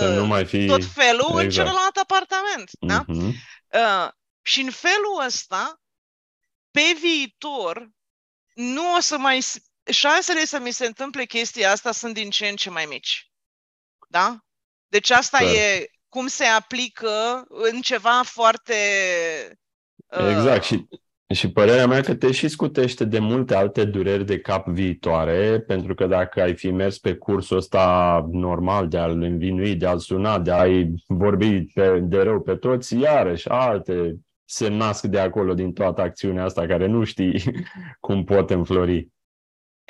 [0.00, 0.66] uh, nu mai fi...
[0.66, 1.44] tot felul exact.
[1.44, 2.70] în celălalt apartament.
[2.80, 3.04] Da?
[3.04, 3.32] Uh-huh.
[3.68, 4.08] Uh,
[4.42, 5.80] și în felul ăsta,
[6.70, 7.90] pe viitor,
[8.54, 9.44] nu o să mai
[9.90, 13.30] șansele să mi se întâmple chestia asta sunt din ce în ce mai mici.
[14.08, 14.44] Da?
[14.90, 15.52] Deci asta Clar.
[15.52, 18.74] e cum se aplică în ceva foarte...
[20.06, 20.28] Uh...
[20.36, 20.62] Exact.
[20.62, 20.86] Și,
[21.34, 25.94] și părerea mea că te și scutește de multe alte dureri de cap viitoare, pentru
[25.94, 30.38] că dacă ai fi mers pe cursul ăsta normal de a-l învinui, de a-l suna,
[30.38, 35.72] de a-i vorbi pe, de rău pe toți, iarăși alte se nasc de acolo din
[35.72, 37.42] toată acțiunea asta care nu știi
[38.06, 39.08] cum pot înflori.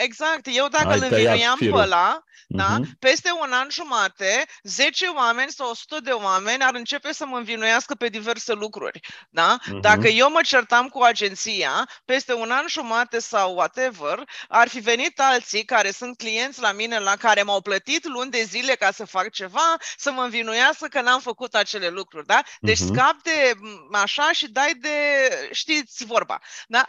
[0.02, 0.48] Exact.
[0.52, 2.98] Eu dacă îl învinuiam pe ăla, da, uh-huh.
[2.98, 7.94] peste un an jumate, 10 oameni sau 100 de oameni ar începe să mă învinuiască
[7.94, 9.00] pe diverse lucruri.
[9.30, 9.58] Da?
[9.58, 9.80] Uh-huh.
[9.80, 15.20] Dacă eu mă certam cu agenția, peste un an jumate sau whatever, ar fi venit
[15.20, 19.04] alții care sunt clienți la mine, la care m-au plătit luni de zile ca să
[19.04, 22.26] fac ceva, să mă învinuiască că n-am făcut acele lucruri.
[22.26, 22.42] Da?
[22.60, 22.94] Deci uh-huh.
[22.94, 23.54] scap de
[23.92, 24.88] așa și dai de,
[25.52, 26.40] știți vorba.
[26.66, 26.84] Da?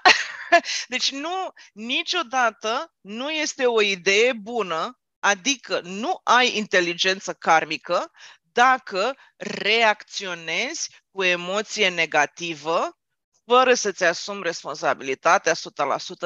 [0.88, 8.11] deci nu, niciodată nu este o idee bună, adică nu ai inteligență karmică
[8.51, 12.97] dacă reacționezi cu emoție negativă
[13.45, 15.55] fără să-ți asumi responsabilitatea 100%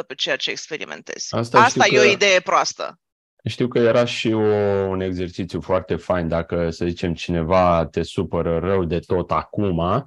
[0.08, 1.36] pe ceea ce experimentezi.
[1.36, 2.02] Asta, Asta e că...
[2.02, 3.00] o idee proastă.
[3.48, 4.40] Știu că era și o,
[4.88, 10.04] un exercițiu foarte fain dacă, să zicem, cineva te supără rău de tot acum,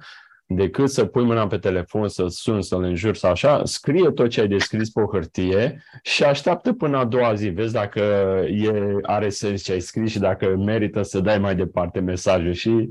[0.51, 4.41] decât să pui mâna pe telefon, să suni, să-l înjuri sau așa, scrie tot ce
[4.41, 7.49] ai descris pe o hârtie și așteaptă până a doua zi.
[7.49, 7.99] Vezi dacă
[8.47, 12.89] e, are sens ce ai scris și dacă merită să dai mai departe mesajul și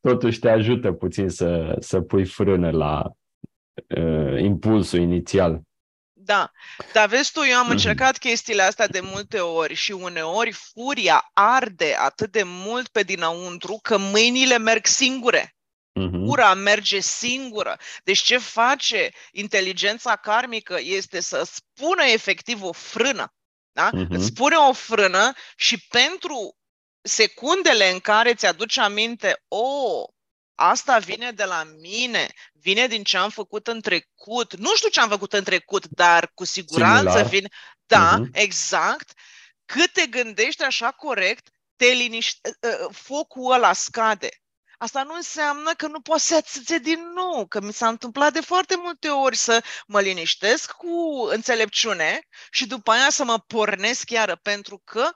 [0.00, 3.12] totuși te ajută puțin să, să pui frână la
[3.96, 5.60] uh, impulsul inițial.
[6.12, 6.50] Da,
[6.92, 7.72] dar vezi tu, eu am mhm.
[7.76, 13.78] încercat chestiile astea de multe ori și uneori furia arde atât de mult pe dinăuntru
[13.82, 15.52] că mâinile merg singure.
[15.98, 16.26] Uh-huh.
[16.26, 17.78] Ura merge singură.
[18.04, 23.32] Deci ce face inteligența karmică este să spună efectiv o frână.
[23.72, 23.90] Da?
[23.90, 24.08] Uh-huh.
[24.08, 26.56] Îți spune o frână și pentru
[27.00, 30.08] secundele în care ți aduce aminte, o, oh,
[30.54, 34.56] asta vine de la mine, vine din ce am făcut în trecut.
[34.56, 37.28] Nu știu ce am făcut în trecut, dar cu siguranță Similar.
[37.28, 37.48] vine.
[37.86, 38.28] Da, uh-huh.
[38.32, 39.12] exact.
[39.64, 44.28] Cât te gândești așa corect, te liniște, ă, ă, focul ăla scade.
[44.78, 48.40] Asta nu înseamnă că nu poți să atâțe din nou, că mi s-a întâmplat de
[48.40, 54.36] foarte multe ori să mă liniștesc cu înțelepciune și după aia să mă pornesc iară,
[54.36, 55.10] pentru că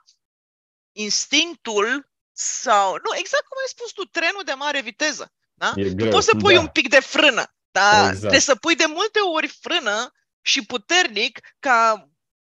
[0.92, 5.32] instinctul sau, nu, exact cum ai spus tu, trenul de mare viteză.
[5.54, 5.72] Da?
[5.76, 6.60] E greu, poți să pui da.
[6.60, 8.18] un pic de frână, dar exact.
[8.18, 12.08] trebuie să pui de multe ori frână și puternic ca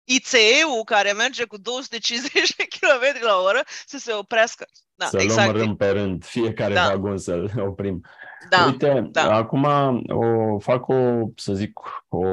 [0.04, 4.66] ICE-ul care merge cu 250 km la oră să se oprească.
[4.94, 5.54] Da, să exact.
[5.54, 6.88] luăm pe rând fiecare da.
[6.90, 8.00] vagon să-l oprim.
[8.50, 9.34] Da, Uite, da.
[9.34, 9.64] acum
[10.08, 10.94] o, fac o,
[11.36, 12.26] să zic, o,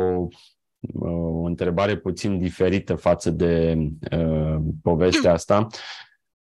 [1.00, 3.78] o întrebare puțin diferită față de
[4.12, 5.68] uh, povestea asta,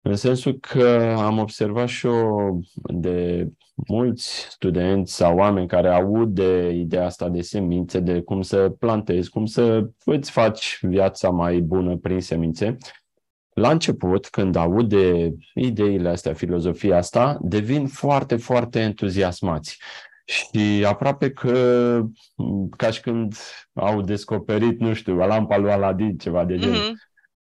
[0.01, 6.71] în sensul că am observat și eu de mulți studenți sau oameni care aud de
[6.71, 11.97] ideea asta de semințe, de cum să plantezi, cum să îți faci viața mai bună
[11.97, 12.77] prin semințe.
[13.57, 19.79] La început, când aud de ideile astea, filozofia asta, devin foarte, foarte entuziasmați.
[20.25, 22.03] Și aproape că,
[22.77, 23.35] ca și când
[23.73, 26.77] au descoperit, nu știu, lampa lui Aladin, ceva de genul.
[26.77, 27.07] Mm-hmm.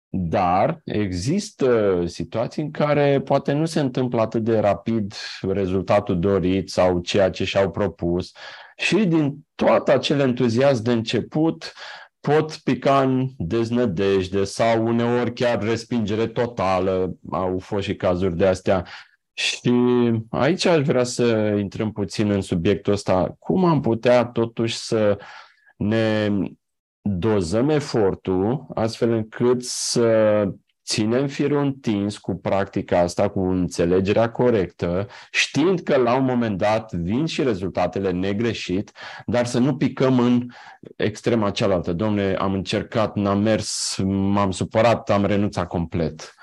[0.09, 6.99] Dar există situații în care poate nu se întâmplă atât de rapid rezultatul dorit sau
[6.99, 8.31] ceea ce și-au propus
[8.77, 11.73] și din tot acel entuziasm de început
[12.25, 17.15] pot pica în deznădejde sau uneori chiar respingere totală.
[17.31, 18.85] Au fost și cazuri de astea.
[19.33, 19.71] Și
[20.29, 23.35] aici aș vrea să intrăm puțin în subiectul ăsta.
[23.39, 25.17] Cum am putea totuși să
[25.77, 26.29] ne
[27.01, 30.47] dozăm efortul astfel încât să
[30.85, 36.91] ținem firul întins cu practica asta, cu înțelegerea corectă, știind că la un moment dat
[36.93, 38.91] vin și rezultatele negreșit,
[39.25, 40.47] dar să nu picăm în
[40.95, 41.93] extrema cealaltă.
[41.93, 46.35] Domne, am încercat, n-am mers, m-am supărat, am renunțat complet.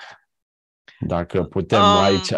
[1.00, 2.32] Dacă putem um, aici.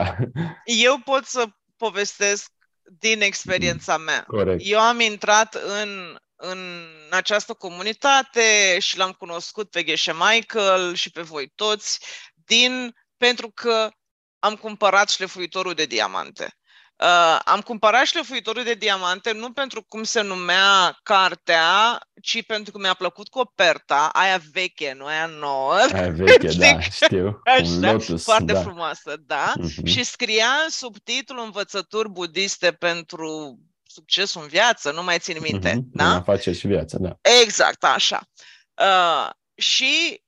[0.65, 1.45] Eu pot să
[1.77, 2.51] povestesc
[2.99, 4.25] din experiența mea.
[4.27, 4.61] Corect.
[4.65, 6.19] Eu am intrat în,
[6.51, 11.99] în această comunitate și l-am cunoscut pe Geshe Michael și pe voi toți
[12.35, 13.91] din pentru că
[14.39, 16.57] am cumpărat șlefuitorul de diamante.
[16.97, 22.79] Uh, am cumpărat șlefuitorul de diamante nu pentru cum se numea cartea, ci pentru că
[22.79, 25.75] mi-a plăcut coperta, aia veche, nu aia nouă.
[25.93, 27.41] Aia veche, da, știu.
[27.45, 28.61] Așa, Un lotus, foarte da.
[28.61, 29.53] frumoasă, da.
[29.59, 29.85] Uh-huh.
[29.85, 33.59] Și scria subtitlul Învățături budiste pentru
[33.95, 35.71] succesul în viață, nu mai țin minte.
[35.71, 35.93] Uh-huh.
[35.93, 36.15] Da?
[36.15, 37.19] Afaceri și viață, da.
[37.43, 38.29] Exact, așa.
[38.75, 40.23] Uh, și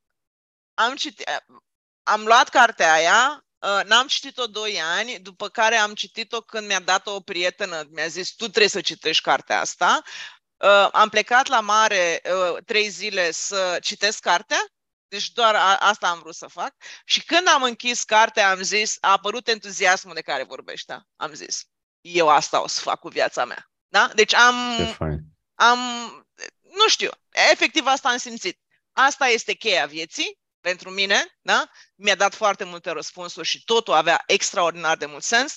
[0.75, 1.31] am citit,
[2.03, 6.81] am luat cartea aia, Uh, n-am citit-o doi ani, după care am citit-o când mi-a
[6.81, 10.03] dat-o o prietenă, mi-a zis, tu trebuie să citești cartea asta.
[10.57, 14.67] Uh, am plecat la mare uh, trei zile să citesc cartea,
[15.09, 16.75] deci doar a, asta am vrut să fac.
[17.05, 21.07] Și când am închis cartea, am zis, a apărut entuziasmul de care vorbește.
[21.17, 21.65] Am zis,
[22.15, 23.71] eu asta o să fac cu viața mea.
[23.89, 24.11] Da?
[24.15, 24.55] Deci am,
[25.55, 25.79] am,
[26.63, 27.11] nu știu,
[27.51, 28.61] efectiv asta am simțit.
[28.93, 31.71] Asta este cheia vieții pentru mine, da?
[31.95, 35.57] mi-a dat foarte multe răspunsuri și totul avea extraordinar de mult sens.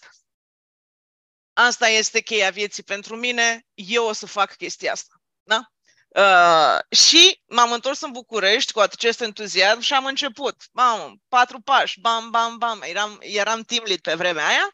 [1.54, 5.14] Asta este cheia vieții pentru mine, eu o să fac chestia asta.
[5.44, 5.72] Da?
[6.10, 10.64] Uh, și m-am întors în București cu acest entuziasm și am început.
[10.72, 12.82] Bam, patru pași, bam, bam, bam.
[12.82, 14.74] Eram, eram team lead pe vremea aia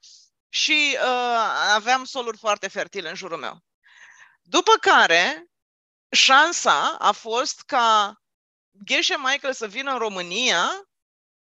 [0.55, 3.63] și uh, aveam soluri foarte fertile în jurul meu.
[4.41, 5.45] După care,
[6.09, 8.15] șansa a fost ca
[8.83, 10.63] Geshe Michael să vină în România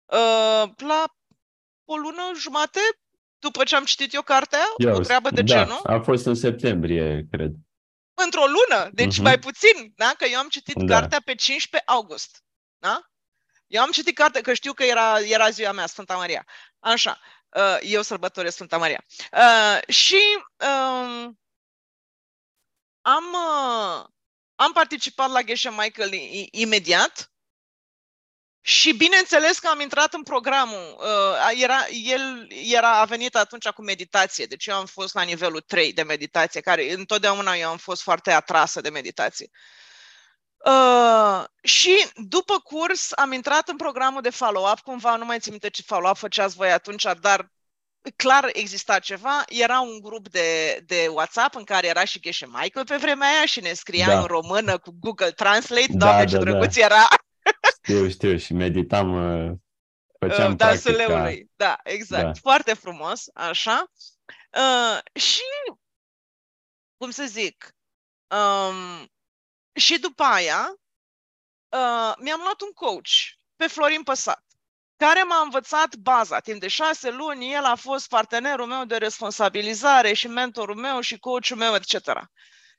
[0.05, 1.03] uh, la
[1.85, 2.79] o lună jumate
[3.39, 5.79] după ce am citit eu cartea, Ia, o treabă de da, genul.
[5.83, 7.51] a fost în septembrie, cred.
[8.13, 9.23] Într-o lună, deci uh-huh.
[9.23, 10.13] mai puțin, da?
[10.17, 10.99] Că eu am citit da.
[10.99, 12.43] cartea pe 15 august,
[12.77, 13.01] da?
[13.67, 16.45] Eu am citit cartea, că știu că era, era ziua mea, Sfânta Maria.
[16.79, 17.19] Așa,
[17.55, 19.03] uh, eu sărbătoresc Sfânta Maria.
[19.31, 20.21] Uh, și
[20.59, 21.29] uh,
[23.01, 24.05] am, uh,
[24.55, 26.11] am participat la Geshe Michael
[26.51, 27.29] imediat
[28.61, 30.97] și bineînțeles că am intrat în programul.
[30.99, 35.61] Uh, era, el era, a venit atunci cu meditație, deci eu am fost la nivelul
[35.61, 39.49] 3 de meditație, care întotdeauna eu am fost foarte atrasă de meditație.
[39.51, 39.84] Uh,
[41.63, 45.81] și după curs am intrat în programul de follow-up, cumva nu mai țin minte ce
[45.81, 47.53] follow-up făceați voi atunci, dar
[48.15, 49.43] clar exista ceva.
[49.47, 53.45] Era un grup de, de WhatsApp în care era și Geshe Michael pe vremea aia
[53.45, 54.19] și ne scria da.
[54.19, 55.87] în română cu Google Translate.
[55.89, 56.85] Da, Doamne, da, ce drăguț da.
[56.85, 57.07] era!
[57.83, 59.51] Știu, știu și meditam, uh,
[60.19, 61.13] făceam uh, Dansul practica.
[61.13, 62.23] leului, da, exact.
[62.23, 62.31] Da.
[62.41, 63.91] Foarte frumos, așa.
[64.51, 65.41] Uh, și,
[66.97, 67.75] cum să zic,
[68.27, 69.09] um,
[69.75, 70.67] și după aia
[71.69, 73.09] uh, mi-am luat un coach
[73.55, 74.45] pe Florin Păsat
[74.97, 76.39] care m-a învățat baza.
[76.39, 81.19] Timp de șase luni, el a fost partenerul meu de responsabilizare și mentorul meu și
[81.19, 81.93] coachul meu, etc.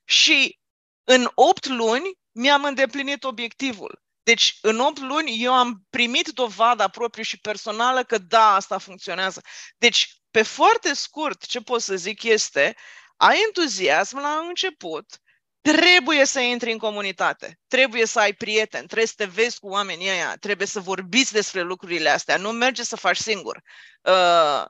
[0.03, 0.59] Și
[1.03, 4.05] în opt luni mi-am îndeplinit obiectivul.
[4.23, 9.41] Deci, în 8 luni, eu am primit dovada proprie și personală că da, asta funcționează.
[9.77, 12.75] Deci, pe foarte scurt, ce pot să zic este,
[13.15, 15.05] ai entuziasm la început,
[15.71, 20.09] trebuie să intri în comunitate, trebuie să ai prieteni, trebuie să te vezi cu oamenii
[20.09, 23.61] ăia, trebuie să vorbiți despre lucrurile astea, nu merge să faci singur.
[24.01, 24.63] Uh,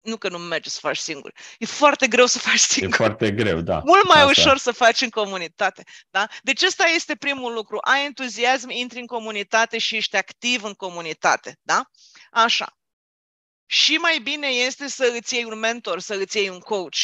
[0.00, 1.32] nu că nu merge să faci singur.
[1.58, 2.92] E foarte greu să faci singur.
[2.92, 3.80] E foarte greu, da.
[3.84, 4.30] Mult mai Asta.
[4.30, 5.82] ușor să faci în comunitate.
[6.10, 6.26] Da?
[6.42, 7.78] Deci ăsta este primul lucru.
[7.80, 11.56] Ai entuziasm, intri în comunitate și ești activ în comunitate.
[11.62, 11.82] Da?
[12.30, 12.76] Așa.
[13.66, 16.98] Și mai bine este să îți iei un mentor, să îți iei un coach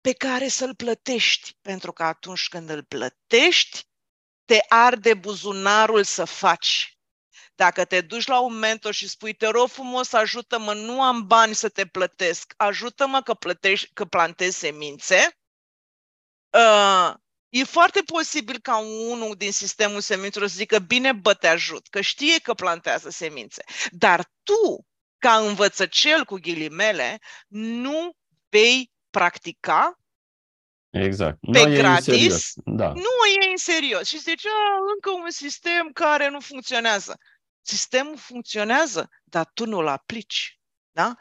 [0.00, 1.56] pe care să-l plătești.
[1.60, 3.88] Pentru că atunci când îl plătești,
[4.44, 6.98] te arde buzunarul să faci.
[7.54, 11.54] Dacă te duci la un mentor și spui, te rog frumos, ajută-mă, nu am bani
[11.54, 15.38] să te plătesc, ajută-mă că, plătești, că plantezi semințe,
[16.50, 17.14] uh,
[17.48, 22.00] e foarte posibil ca unul din sistemul semințelor să zică, bine, bă, te ajut, că
[22.00, 23.64] știe că plantează semințe.
[23.90, 24.86] Dar tu,
[25.18, 28.16] ca învățăcel cu ghilimele, nu
[28.48, 30.00] vei practica
[30.90, 31.38] Exact.
[31.52, 32.88] Pe nu gratis, da.
[32.88, 34.08] nu o iei în serios.
[34.08, 34.48] Și zice,
[34.94, 37.18] încă un sistem care nu funcționează.
[37.62, 40.58] Sistemul funcționează, dar tu nu-l aplici.
[40.90, 41.16] Da?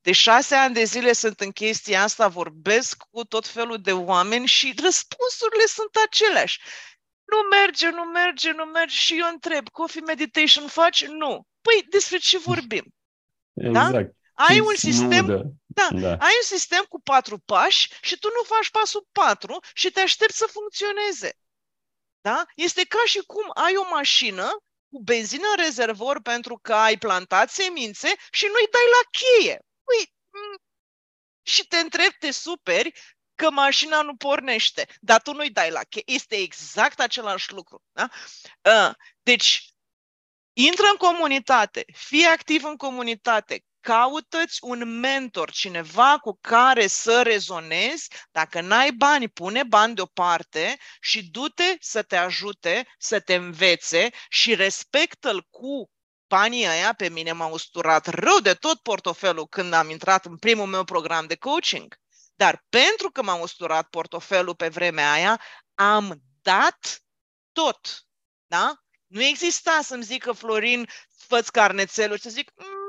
[0.00, 4.46] De șase ani de zile sunt în chestia asta, vorbesc cu tot felul de oameni
[4.46, 6.60] și răspunsurile sunt aceleași.
[7.24, 11.06] Nu merge, nu merge, nu merge și eu întreb, coffee meditation faci?
[11.06, 11.46] Nu.
[11.60, 12.94] Păi despre ce vorbim?
[13.52, 13.92] Exact.
[13.92, 14.00] Da?
[14.34, 15.26] Ai un sistem,
[15.66, 19.90] da, da, ai un sistem cu patru pași și tu nu faci pasul patru și
[19.90, 21.38] te aștepți să funcționeze.
[22.20, 22.44] Da?
[22.54, 24.50] Este ca și cum ai o mașină
[24.88, 29.58] cu benzină în rezervor pentru că ai plantat semințe și nu-i dai la cheie.
[29.84, 30.12] Păi,
[31.42, 32.92] și te întrebi, te superi
[33.34, 36.04] că mașina nu pornește, dar tu nu-i dai la cheie.
[36.06, 37.82] Este exact același lucru.
[37.92, 38.08] Da?
[38.64, 39.68] Ă, deci,
[40.52, 48.08] intră în comunitate, fii activ în comunitate, caută-ți un mentor, cineva cu care să rezonezi.
[48.32, 54.54] Dacă n-ai bani, pune bani deoparte și du-te să te ajute, să te învețe și
[54.54, 55.90] respectă-l cu
[56.28, 56.92] banii aia.
[56.92, 61.26] Pe mine m-a usturat rău de tot portofelul când am intrat în primul meu program
[61.26, 61.96] de coaching.
[62.34, 65.40] Dar pentru că m-a usturat portofelul pe vremea aia,
[65.74, 67.02] am dat
[67.52, 68.06] tot.
[68.46, 68.74] Da?
[69.06, 72.83] Nu exista să-mi zică Florin, fă carnețelul și să zic, mm,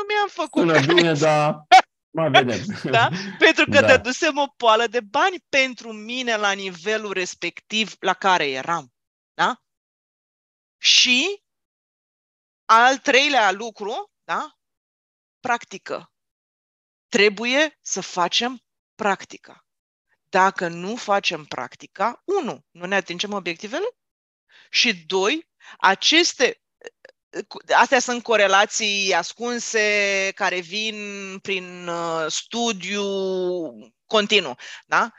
[0.00, 1.66] nu mi-am făcut Sună bine, dar
[2.10, 2.58] mai vedem.
[2.90, 3.08] da?
[3.38, 3.86] Pentru că da.
[3.86, 8.92] dădusem o poală de bani pentru mine la nivelul respectiv la care eram.
[9.34, 9.62] Da?
[10.78, 11.42] Și
[12.64, 14.58] al treilea lucru, da?
[15.40, 16.12] practică.
[17.08, 18.60] Trebuie să facem
[18.94, 19.64] practica.
[20.28, 23.96] Dacă nu facem practica, unu, nu ne atingem obiectivele
[24.70, 25.48] și doi,
[25.78, 26.62] aceste
[27.74, 33.04] astea sunt corelații ascunse care vin prin uh, studiu
[34.06, 34.56] continuu.
[34.86, 35.12] Da?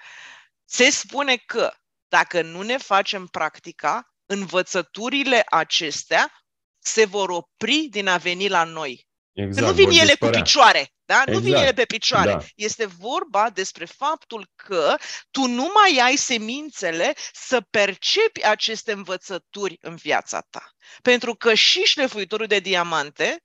[0.65, 1.73] Se spune că
[2.07, 6.31] dacă nu ne facem practica, învățăturile acestea
[6.79, 9.07] se vor opri din a veni la noi.
[9.33, 10.39] Exact, că nu vin ele dispărea.
[10.39, 10.93] cu picioare.
[11.05, 11.13] Da?
[11.13, 11.31] Exact.
[11.31, 11.63] Nu vin exact.
[11.63, 12.31] ele pe picioare.
[12.31, 12.39] Da.
[12.55, 14.95] Este vorba despre faptul că
[15.31, 20.71] tu nu mai ai semințele să percepi aceste învățături în viața ta.
[21.01, 23.43] Pentru că și șlefuitorul de diamante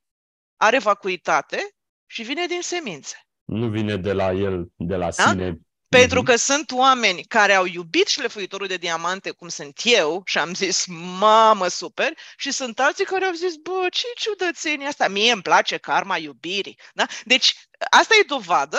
[0.56, 1.68] are vacuitate
[2.06, 3.16] și vine din semințe.
[3.44, 5.30] Nu vine de la el, de la da?
[5.30, 5.58] sine
[5.88, 6.26] pentru mhm.
[6.26, 10.86] că sunt oameni care au iubit șlefuitorul de diamante, cum sunt eu, și am zis,
[11.18, 15.76] mamă, super, și sunt alții care au zis, bă, ce ciudățenie asta, mie îmi place
[15.76, 16.78] karma iubirii.
[16.94, 17.06] Da?
[17.24, 17.54] Deci,
[17.90, 18.78] asta e dovadă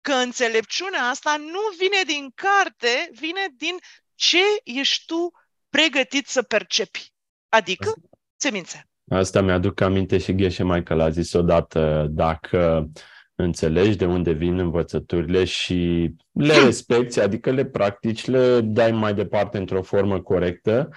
[0.00, 3.76] că înțelepciunea asta nu vine din carte, vine din
[4.14, 5.30] ce ești tu
[5.68, 7.12] pregătit să percepi,
[7.48, 7.94] adică
[8.36, 8.88] semințe.
[9.10, 12.88] Asta mi-aduc aminte și Gheșe Michael a zis odată, dacă
[13.34, 19.58] înțelegi de unde vin învățăturile și le respecti, adică le practici, le dai mai departe
[19.58, 20.88] într-o formă corectă.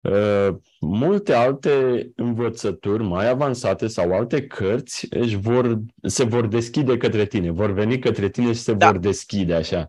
[0.00, 0.48] Uh,
[0.80, 7.50] multe alte învățături mai avansate sau alte cărți își vor, se vor deschide către tine,
[7.50, 8.90] vor veni către tine și se da.
[8.90, 9.86] vor deschide așa.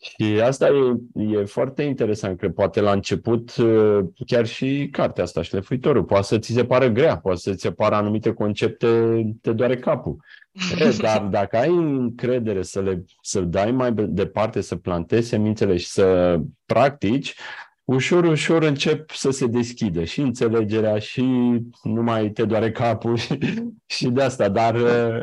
[0.00, 5.42] Și asta e, e foarte interesant, că poate la început uh, chiar și cartea asta,
[5.42, 9.52] șlefuitorul, poate să ți se pară grea, poate să ți se pară anumite concepte, te
[9.52, 10.16] doare capul.
[10.78, 15.86] E, dar dacă ai încredere să le să dai mai departe, să plantezi semințele și
[15.86, 17.34] să practici,
[17.84, 21.22] ușor, ușor încep să se deschidă și înțelegerea și
[21.82, 23.38] nu mai te doare capul și,
[23.86, 24.74] și de asta, dar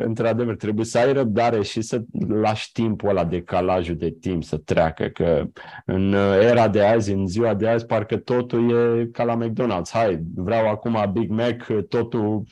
[0.04, 5.04] într-adevăr trebuie să ai răbdare și să lași timpul ăla, decalajul de timp să treacă,
[5.06, 5.44] că
[5.84, 9.90] în era de azi, în ziua de azi, parcă totul e ca la McDonald's.
[9.90, 12.42] Hai, vreau acum Big Mac, totul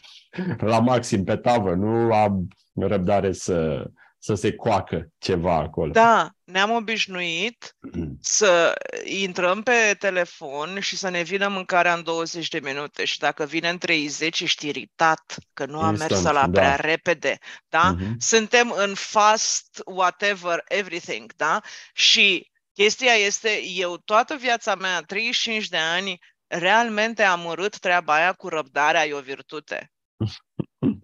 [0.57, 3.85] la maxim pe tavă, nu am răbdare să,
[4.18, 5.93] să se coacă ceva acolo.
[5.93, 7.77] Da, ne-am obișnuit
[8.20, 13.45] să intrăm pe telefon și să ne vină mâncarea în 20 de minute și dacă
[13.45, 16.51] vine în 30 ești iritat că nu am mers la da.
[16.51, 17.95] prea repede, da?
[17.95, 18.09] Uh-huh.
[18.18, 21.61] Suntem în fast whatever everything, da?
[21.93, 28.33] Și chestia este, eu toată viața mea, 35 de ani, realmente am urât treaba aia
[28.33, 29.93] cu răbdarea, e o virtute.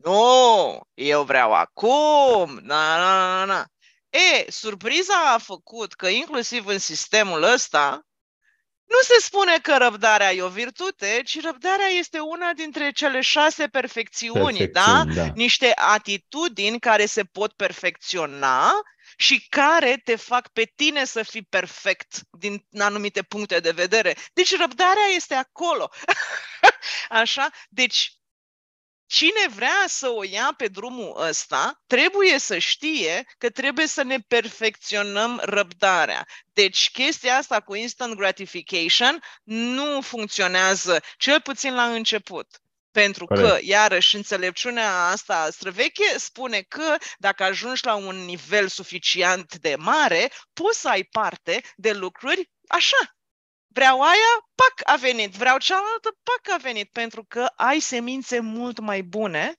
[0.03, 2.59] Nu, eu vreau acum.
[2.63, 3.67] Na, na, na, na.
[4.11, 8.05] E, surpriza a făcut că inclusiv în sistemul ăsta
[8.91, 13.67] nu se spune că răbdarea e o virtute, ci răbdarea este una dintre cele șase
[13.67, 15.23] perfecțiuni, Perfecțiuni da?
[15.23, 15.33] da?
[15.35, 18.73] Niște atitudini care se pot perfecționa
[19.17, 24.17] și care te fac pe tine să fii perfect din anumite puncte de vedere.
[24.33, 25.91] Deci răbdarea este acolo.
[27.23, 27.49] Așa?
[27.69, 28.20] Deci
[29.11, 34.19] Cine vrea să o ia pe drumul ăsta, trebuie să știe că trebuie să ne
[34.19, 36.27] perfecționăm răbdarea.
[36.53, 42.47] Deci chestia asta cu instant gratification nu funcționează, cel puțin la început.
[42.91, 43.49] Pentru Corect.
[43.49, 50.33] că, iarăși, înțelepciunea asta străveche spune că dacă ajungi la un nivel suficient de mare,
[50.53, 53.20] poți să ai parte de lucruri așa,
[53.73, 55.35] Vreau aia, pac, a venit.
[55.35, 56.91] Vreau cealaltă, pac, a venit.
[56.93, 59.55] Pentru că ai semințe mult mai bune,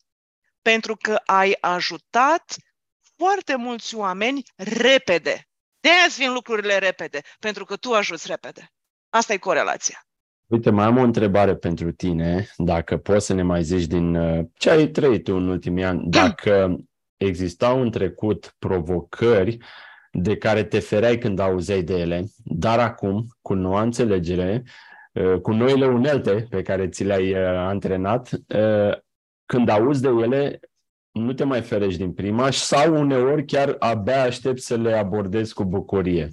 [0.61, 2.55] pentru că ai ajutat
[3.17, 5.47] foarte mulți oameni repede.
[5.79, 8.71] De aia vin lucrurile repede, pentru că tu ajuți repede.
[9.09, 10.05] Asta e corelația.
[10.45, 14.45] Uite, mai am o întrebare pentru tine, dacă poți să ne mai zici din uh,
[14.53, 16.77] ce ai trăit tu în ultimii ani, dacă
[17.17, 19.57] existau în trecut provocări
[20.11, 24.63] de care te fereai când auzeai de ele, dar acum, cu noua înțelegere,
[25.13, 28.29] uh, cu noile unelte pe care ți le-ai uh, antrenat,
[29.45, 30.59] când auzi de ele,
[31.11, 35.65] nu te mai ferești din prima sau uneori chiar abia aștept să le abordezi cu
[35.65, 36.29] bucurie.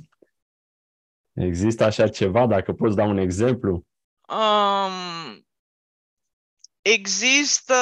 [1.33, 2.47] Există așa ceva?
[2.47, 3.87] Dacă poți da un exemplu?
[4.29, 5.47] Um,
[6.83, 7.75] există,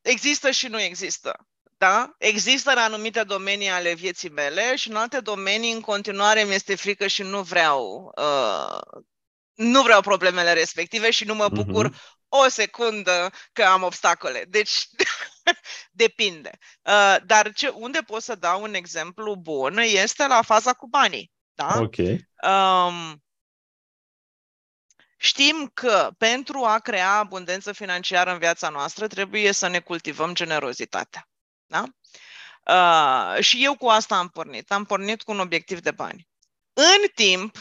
[0.00, 1.46] există și nu există.
[1.82, 2.14] Da?
[2.18, 6.74] Există în anumite domenii ale vieții mele și în alte domenii în continuare mi este
[6.74, 9.02] frică și nu vreau uh,
[9.54, 12.18] nu vreau problemele respective și nu mă bucur uh-huh.
[12.28, 14.44] o secundă că am obstacole.
[14.48, 14.88] Deci
[16.02, 16.50] depinde.
[16.82, 21.32] Uh, dar ce, unde pot să dau un exemplu bun este la faza cu banii.
[21.54, 21.78] Da?
[21.78, 21.96] Ok.
[21.96, 23.22] Um,
[25.16, 31.26] Știm că pentru a crea abundență financiară în viața noastră trebuie să ne cultivăm generozitatea.
[31.72, 31.84] Da?
[32.66, 34.70] Uh, și eu cu asta am pornit.
[34.70, 36.28] Am pornit cu un obiectiv de bani.
[36.72, 37.56] În timp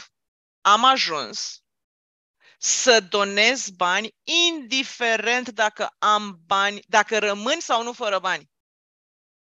[0.62, 1.64] am ajuns
[2.58, 4.16] să donez bani,
[4.50, 8.50] indiferent dacă am bani, dacă rămân sau nu fără bani.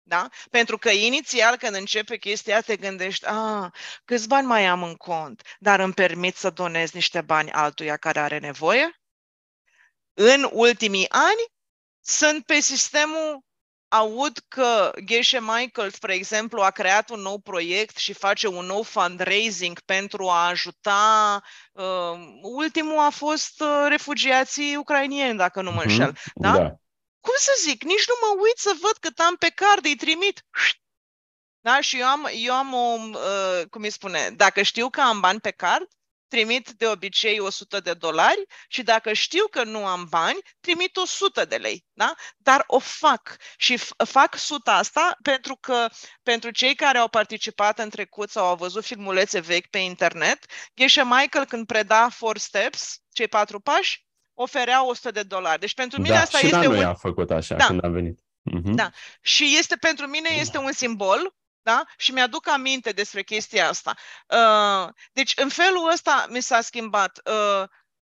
[0.03, 0.29] Da?
[0.51, 3.71] Pentru că inițial când începe chestia te gândești, a,
[4.05, 8.21] câți bani mai am în cont, dar îmi permit să donez niște bani altuia care
[8.21, 9.01] are nevoie?
[10.15, 11.45] În ultimii ani
[12.01, 13.47] sunt pe sistemul
[13.89, 18.83] aud că Geshe Michael, spre exemplu, a creat un nou proiect și face un nou
[18.83, 21.43] fundraising pentru a ajuta.
[21.73, 21.85] Uh,
[22.43, 25.89] ultimul a fost uh, refugiații ucrainieni, dacă nu mă mhm.
[25.89, 26.13] înșel.
[26.13, 26.33] Mm-hmm.
[26.35, 26.53] Da?
[26.53, 26.75] da?
[27.21, 30.45] cum să zic, nici nu mă uit să văd cât am pe card, îi trimit.
[31.61, 31.81] Da?
[31.81, 35.41] Și eu am, eu am o, uh, cum îi spune, dacă știu că am bani
[35.41, 35.89] pe card,
[36.29, 41.45] trimit de obicei 100 de dolari și dacă știu că nu am bani, trimit 100
[41.45, 41.85] de lei.
[41.93, 42.15] Da?
[42.37, 45.87] Dar o fac și fac suta asta pentru că
[46.23, 50.45] pentru cei care au participat în trecut sau au văzut filmulețe vechi pe internet,
[50.77, 55.61] Geshe Michael când preda Four Steps, cei patru pași, oferea 100 de dolari.
[55.61, 56.83] Deci pentru mine da, asta și este un...
[56.83, 57.67] a făcut așa da.
[57.67, 58.21] când am venit.
[58.21, 58.75] Uh-huh.
[58.75, 58.91] Da.
[59.21, 61.35] Și este pentru mine este un simbol
[61.67, 61.85] da?
[61.97, 63.95] Și mi-aduc aminte despre chestia asta.
[64.29, 67.21] Uh, deci, în felul ăsta mi s-a schimbat.
[67.25, 67.69] Uh,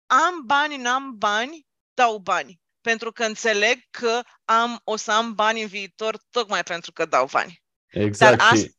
[0.06, 2.60] am bani, n-am bani, dau bani.
[2.82, 7.28] Pentru că înțeleg că am, o să am bani în viitor, tocmai pentru că dau
[7.32, 7.64] bani.
[7.88, 8.38] Exact.
[8.38, 8.74] Dar și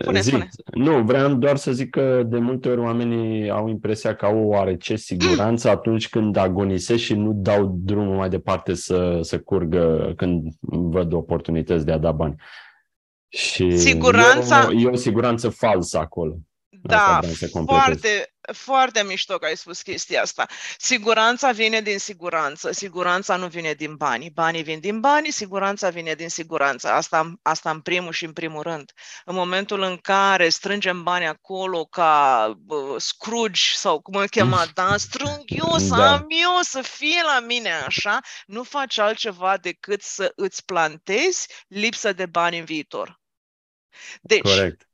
[0.00, 0.28] Spune, Zi.
[0.28, 0.48] spune.
[0.74, 4.96] Nu, vreau doar să zic că de multe ori oamenii au impresia că au oarece
[4.96, 11.12] siguranță atunci când agonisesc și nu dau drumul mai departe să, să curgă când văd
[11.12, 12.34] oportunități de a da bani.
[13.36, 14.60] Și Siguranța...
[14.60, 16.36] E o, e o siguranță falsă acolo.
[16.82, 17.20] Da,
[17.66, 20.46] foarte, foarte mișto că ai spus chestia asta.
[20.78, 24.30] Siguranța vine din siguranță, siguranța nu vine din bani.
[24.30, 26.88] Banii vin din bani, siguranța vine din siguranță.
[26.88, 28.92] Asta, asta în primul și în primul rând.
[29.24, 34.96] În momentul în care strângem bani acolo ca uh, Scrooge sau cum îl chema, da,
[34.96, 36.12] strâng eu, să da.
[36.12, 42.12] am eu, să fie la mine așa, nu faci altceva decât să îți plantezi lipsă
[42.12, 43.24] de bani în viitor.
[44.20, 44.86] Deci, Corect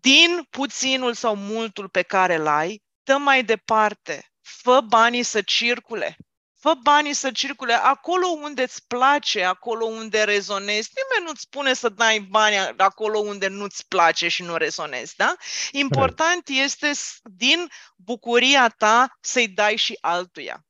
[0.00, 6.16] din puținul sau multul pe care îl ai, dă mai departe, fă banii să circule.
[6.60, 10.90] Fă banii să circule acolo unde îți place, acolo unde rezonezi.
[10.94, 15.34] Nimeni nu-ți spune să dai bani acolo unde nu-ți place și nu rezonezi, da?
[15.70, 16.64] Important Corect.
[16.64, 16.90] este
[17.22, 20.64] din bucuria ta să-i dai și altuia,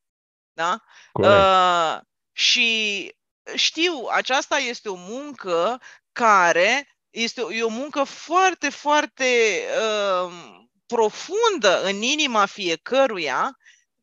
[0.52, 0.82] da?
[1.12, 2.00] Uh,
[2.32, 3.12] și
[3.54, 5.80] știu, aceasta este o muncă
[6.12, 9.24] care este o, e o muncă foarte, foarte
[9.80, 10.32] uh,
[10.86, 13.58] profundă în inima fiecăruia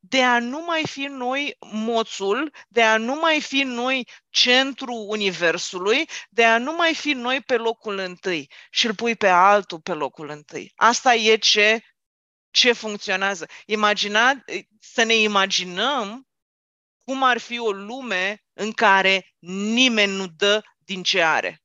[0.10, 6.10] de a nu mai fi noi moțul, de a nu mai fi noi centru universului,
[6.30, 9.94] de a nu mai fi noi pe locul întâi și îl pui pe altul pe
[9.94, 10.72] locul întâi.
[10.76, 11.80] Asta e ce,
[12.52, 13.48] ce funcționează.
[13.66, 14.44] Imagina,
[14.80, 16.28] să ne imaginăm
[17.04, 21.65] cum ar fi o lume în care nimeni nu dă din ce are.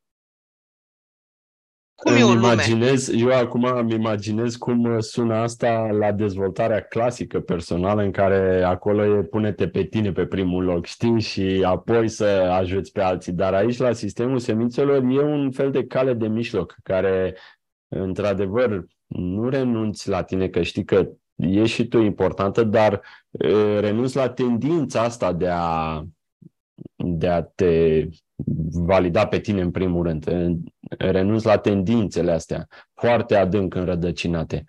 [2.00, 2.52] Cum îmi e o lume?
[2.52, 9.04] imaginez, Eu acum îmi imaginez cum sună asta la dezvoltarea clasică personală în care acolo
[9.04, 13.32] e pune-te pe tine pe primul loc, știi, și apoi să ajuți pe alții.
[13.32, 17.36] Dar aici, la sistemul semințelor, e un fel de cale de mijloc care
[17.88, 23.00] într-adevăr, nu renunți la tine, că știi că ești și tu importantă, dar
[23.80, 26.02] renunți la tendința asta de a,
[26.96, 28.04] de a te
[28.72, 30.28] valida pe tine în primul rând.
[30.98, 34.64] Renunți la tendințele astea foarte adânc înrădăcinate.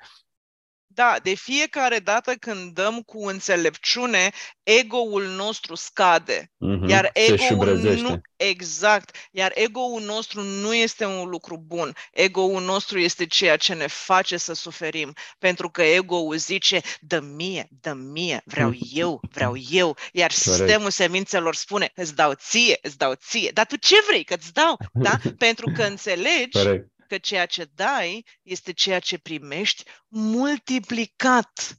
[0.93, 4.31] Da, de fiecare dată când dăm cu înțelepciune,
[4.63, 6.51] ego-ul nostru scade.
[6.65, 6.89] Mm-hmm.
[6.89, 11.95] Iar ego-ul nu exact, iar ego-ul nostru nu este un lucru bun.
[12.11, 17.67] Ego-ul nostru este ceea ce ne face să suferim, pentru că ego-ul zice, dă mie,
[17.81, 20.61] dă mie, vreau eu, vreau eu, iar Corect.
[20.61, 24.53] sistemul semințelor spune, îți dau ție, îți dau ție, dar tu ce vrei că îți
[24.53, 24.77] dau?
[24.93, 25.17] Da?
[25.45, 31.77] pentru că înțelegi Corect că ceea ce dai este ceea ce primești multiplicat.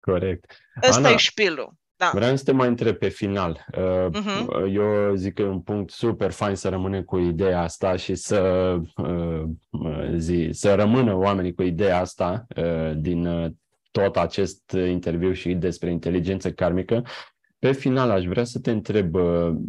[0.00, 0.56] Corect.
[0.82, 1.72] Ăsta Ana, e șpilul.
[1.96, 2.10] Da.
[2.14, 3.66] Vreau să te mai întreb pe final.
[3.72, 4.72] Uh-huh.
[4.72, 8.40] Eu zic că e un punct super fain să rămânem cu ideea asta și să,
[8.96, 9.44] uh,
[10.16, 13.50] zi, să rămână oamenii cu ideea asta uh, din uh,
[13.90, 17.02] tot acest interviu și despre inteligență karmică.
[17.60, 19.14] Pe final, aș vrea să te întreb,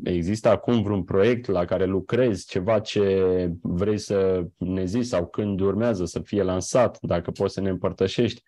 [0.04, 5.60] există acum vreun proiect la care lucrezi, ceva ce vrei să ne zici sau când
[5.60, 8.44] urmează să fie lansat, dacă poți să ne împărtășești?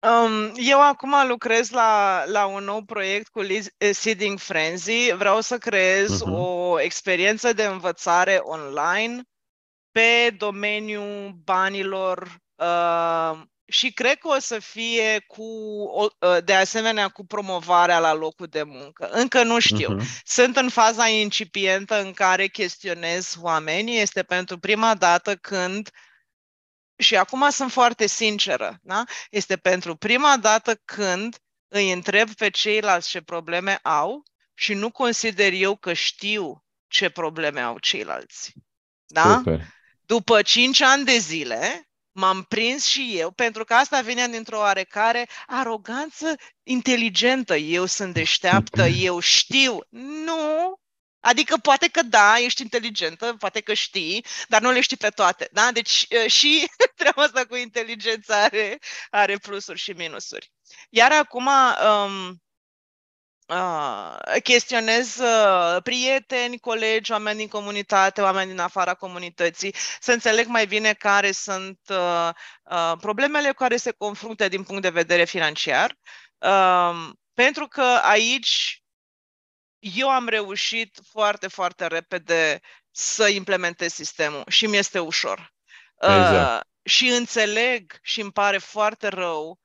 [0.00, 5.12] Um, eu acum lucrez la, la un nou proiect cu eh, Seeding Frenzy.
[5.12, 6.32] Vreau să creez uh-huh.
[6.32, 9.22] o experiență de învățare online
[9.90, 15.44] pe domeniul banilor uh, și cred că o să fie cu,
[16.20, 19.08] ă, de asemenea cu promovarea la locul de muncă.
[19.08, 19.96] Încă nu știu.
[19.96, 20.22] Uh-huh.
[20.24, 24.00] Sunt în faza incipientă în care chestionez oamenii.
[24.00, 25.90] Este pentru prima dată când
[26.98, 29.04] și acum sunt foarte sinceră, da?
[29.30, 31.36] Este pentru prima dată când
[31.68, 34.22] îi întreb pe ceilalți ce probleme au
[34.54, 38.52] și nu consider eu că știu ce probleme au ceilalți.
[39.06, 39.36] Da?
[39.36, 39.60] Super.
[40.00, 41.85] După cinci ani de zile,
[42.16, 47.56] m-am prins și eu, pentru că asta vine dintr-o oarecare aroganță inteligentă.
[47.56, 49.78] Eu sunt deșteaptă, eu știu.
[50.24, 50.74] Nu!
[51.20, 55.48] Adică poate că da, ești inteligentă, poate că știi, dar nu le știi pe toate.
[55.52, 55.72] Da?
[55.72, 58.78] Deci și treaba asta cu inteligența are,
[59.10, 60.52] are plusuri și minusuri.
[60.90, 62.42] Iar acum, um,
[63.46, 70.66] uh, chestionez uh, prieteni, colegi, oameni din comunitate, oameni din afara comunității, să înțeleg mai
[70.66, 72.28] bine care sunt uh,
[72.62, 75.98] uh, problemele cu care se confruntă din punct de vedere financiar.
[76.38, 78.82] Uh, pentru că aici
[79.78, 85.54] eu am reușit foarte, foarte repede să implementez sistemul și mi este ușor.
[85.96, 86.64] Exact.
[86.64, 89.60] Uh, și înțeleg și îmi pare foarte rău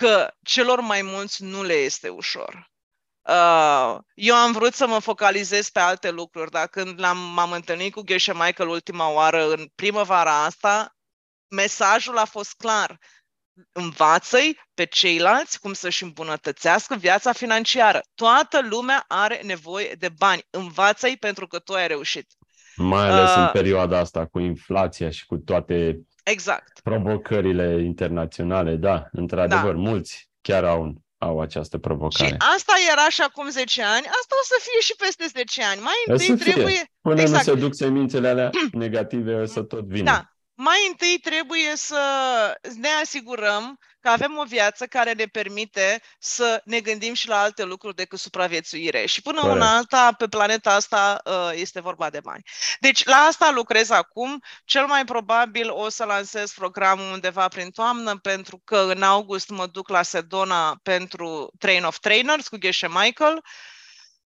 [0.00, 2.70] că celor mai mulți nu le este ușor.
[3.22, 7.92] Uh, eu am vrut să mă focalizez pe alte lucruri, dar când l-am, m-am întâlnit
[7.92, 10.96] cu Geshe Michael ultima oară în primăvara asta,
[11.48, 12.98] mesajul a fost clar.
[13.72, 18.00] Învață-i pe ceilalți cum să-și îmbunătățească viața financiară.
[18.14, 20.46] Toată lumea are nevoie de bani.
[20.50, 22.26] Învață-i pentru că tu ai reușit.
[22.76, 26.80] Mai ales uh, în perioada asta cu inflația și cu toate Exact.
[26.80, 29.80] Provocările internaționale, da, într-adevăr, da.
[29.80, 32.28] mulți chiar au, au această provocare.
[32.28, 35.80] Și asta era și acum 10 ani, asta o să fie și peste 10 ani.
[35.80, 36.84] Mai întâi trebuie...
[37.00, 37.46] Până exact.
[37.46, 40.04] nu se duc semințele alea negative, o să tot vină.
[40.04, 42.02] Da, mai întâi trebuie să
[42.80, 47.64] ne asigurăm că avem o viață care ne permite să ne gândim și la alte
[47.64, 49.06] lucruri decât supraviețuire.
[49.06, 49.56] Și până Corect.
[49.56, 52.42] una alta, pe planeta asta uh, este vorba de bani.
[52.80, 54.42] Deci la asta lucrez acum.
[54.64, 59.66] Cel mai probabil o să lansez programul undeva prin toamnă, pentru că în august mă
[59.66, 63.42] duc la Sedona pentru Train of Trainers cu Geshe Michael.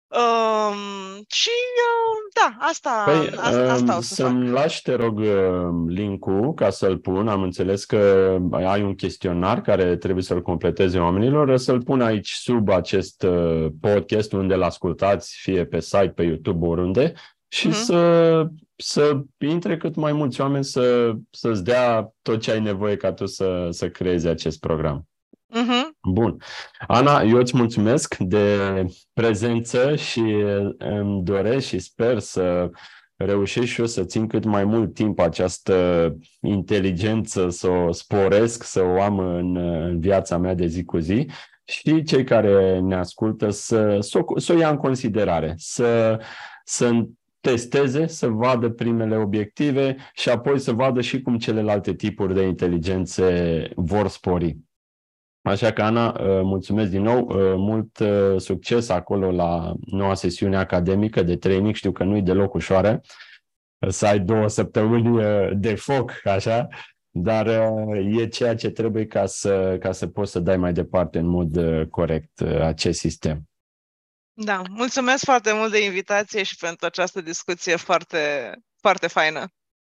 [0.08, 4.54] Um, și uh, da, asta, păi, asta, asta um, o să Să-mi fac.
[4.54, 7.28] lași, te rog, um, link-ul ca să-l pun.
[7.28, 11.56] Am înțeles că ai un chestionar care trebuie să-l completeze oamenilor.
[11.56, 16.66] Să-l pun aici sub acest uh, podcast unde l ascultați, fie pe site, pe YouTube,
[16.66, 17.12] oriunde,
[17.48, 17.72] și uh-huh.
[17.84, 18.46] să,
[18.76, 23.26] să intre cât mai mulți oameni să, să-ți dea tot ce ai nevoie ca tu
[23.26, 25.08] să, să creezi acest program.
[25.54, 25.85] Uh-huh.
[26.08, 26.36] Bun.
[26.86, 28.58] Ana, eu îți mulțumesc de
[29.12, 30.44] prezență și
[30.78, 32.70] îmi doresc și sper să
[33.16, 38.82] reușesc și eu să țin cât mai mult timp această inteligență, să o sporesc, să
[38.82, 41.26] o am în, în viața mea de zi cu zi
[41.64, 46.20] și cei care ne ascultă să, să, o, să o ia în considerare, să,
[46.64, 47.06] să
[47.40, 53.68] testeze, să vadă primele obiective și apoi să vadă și cum celelalte tipuri de inteligențe
[53.74, 54.56] vor spori.
[55.46, 60.56] Așa că, Ana, uh, mulțumesc din nou, uh, mult uh, succes acolo la noua sesiune
[60.56, 63.00] academică de training, știu că nu e deloc ușoară
[63.88, 65.20] să ai două săptămâni
[65.60, 66.68] de foc, așa,
[67.10, 67.46] dar
[67.94, 71.58] e ceea ce trebuie ca să, ca să poți să dai mai departe în mod
[71.90, 73.48] corect acest sistem.
[74.32, 79.46] Da, mulțumesc foarte mult de invitație și pentru această discuție foarte, foarte faină.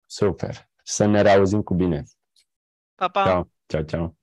[0.06, 0.68] Super.
[0.82, 2.02] Să ne reauzim cu bine.
[2.94, 3.24] Pa, pa.
[3.24, 4.17] Ciao, ciao, ciao.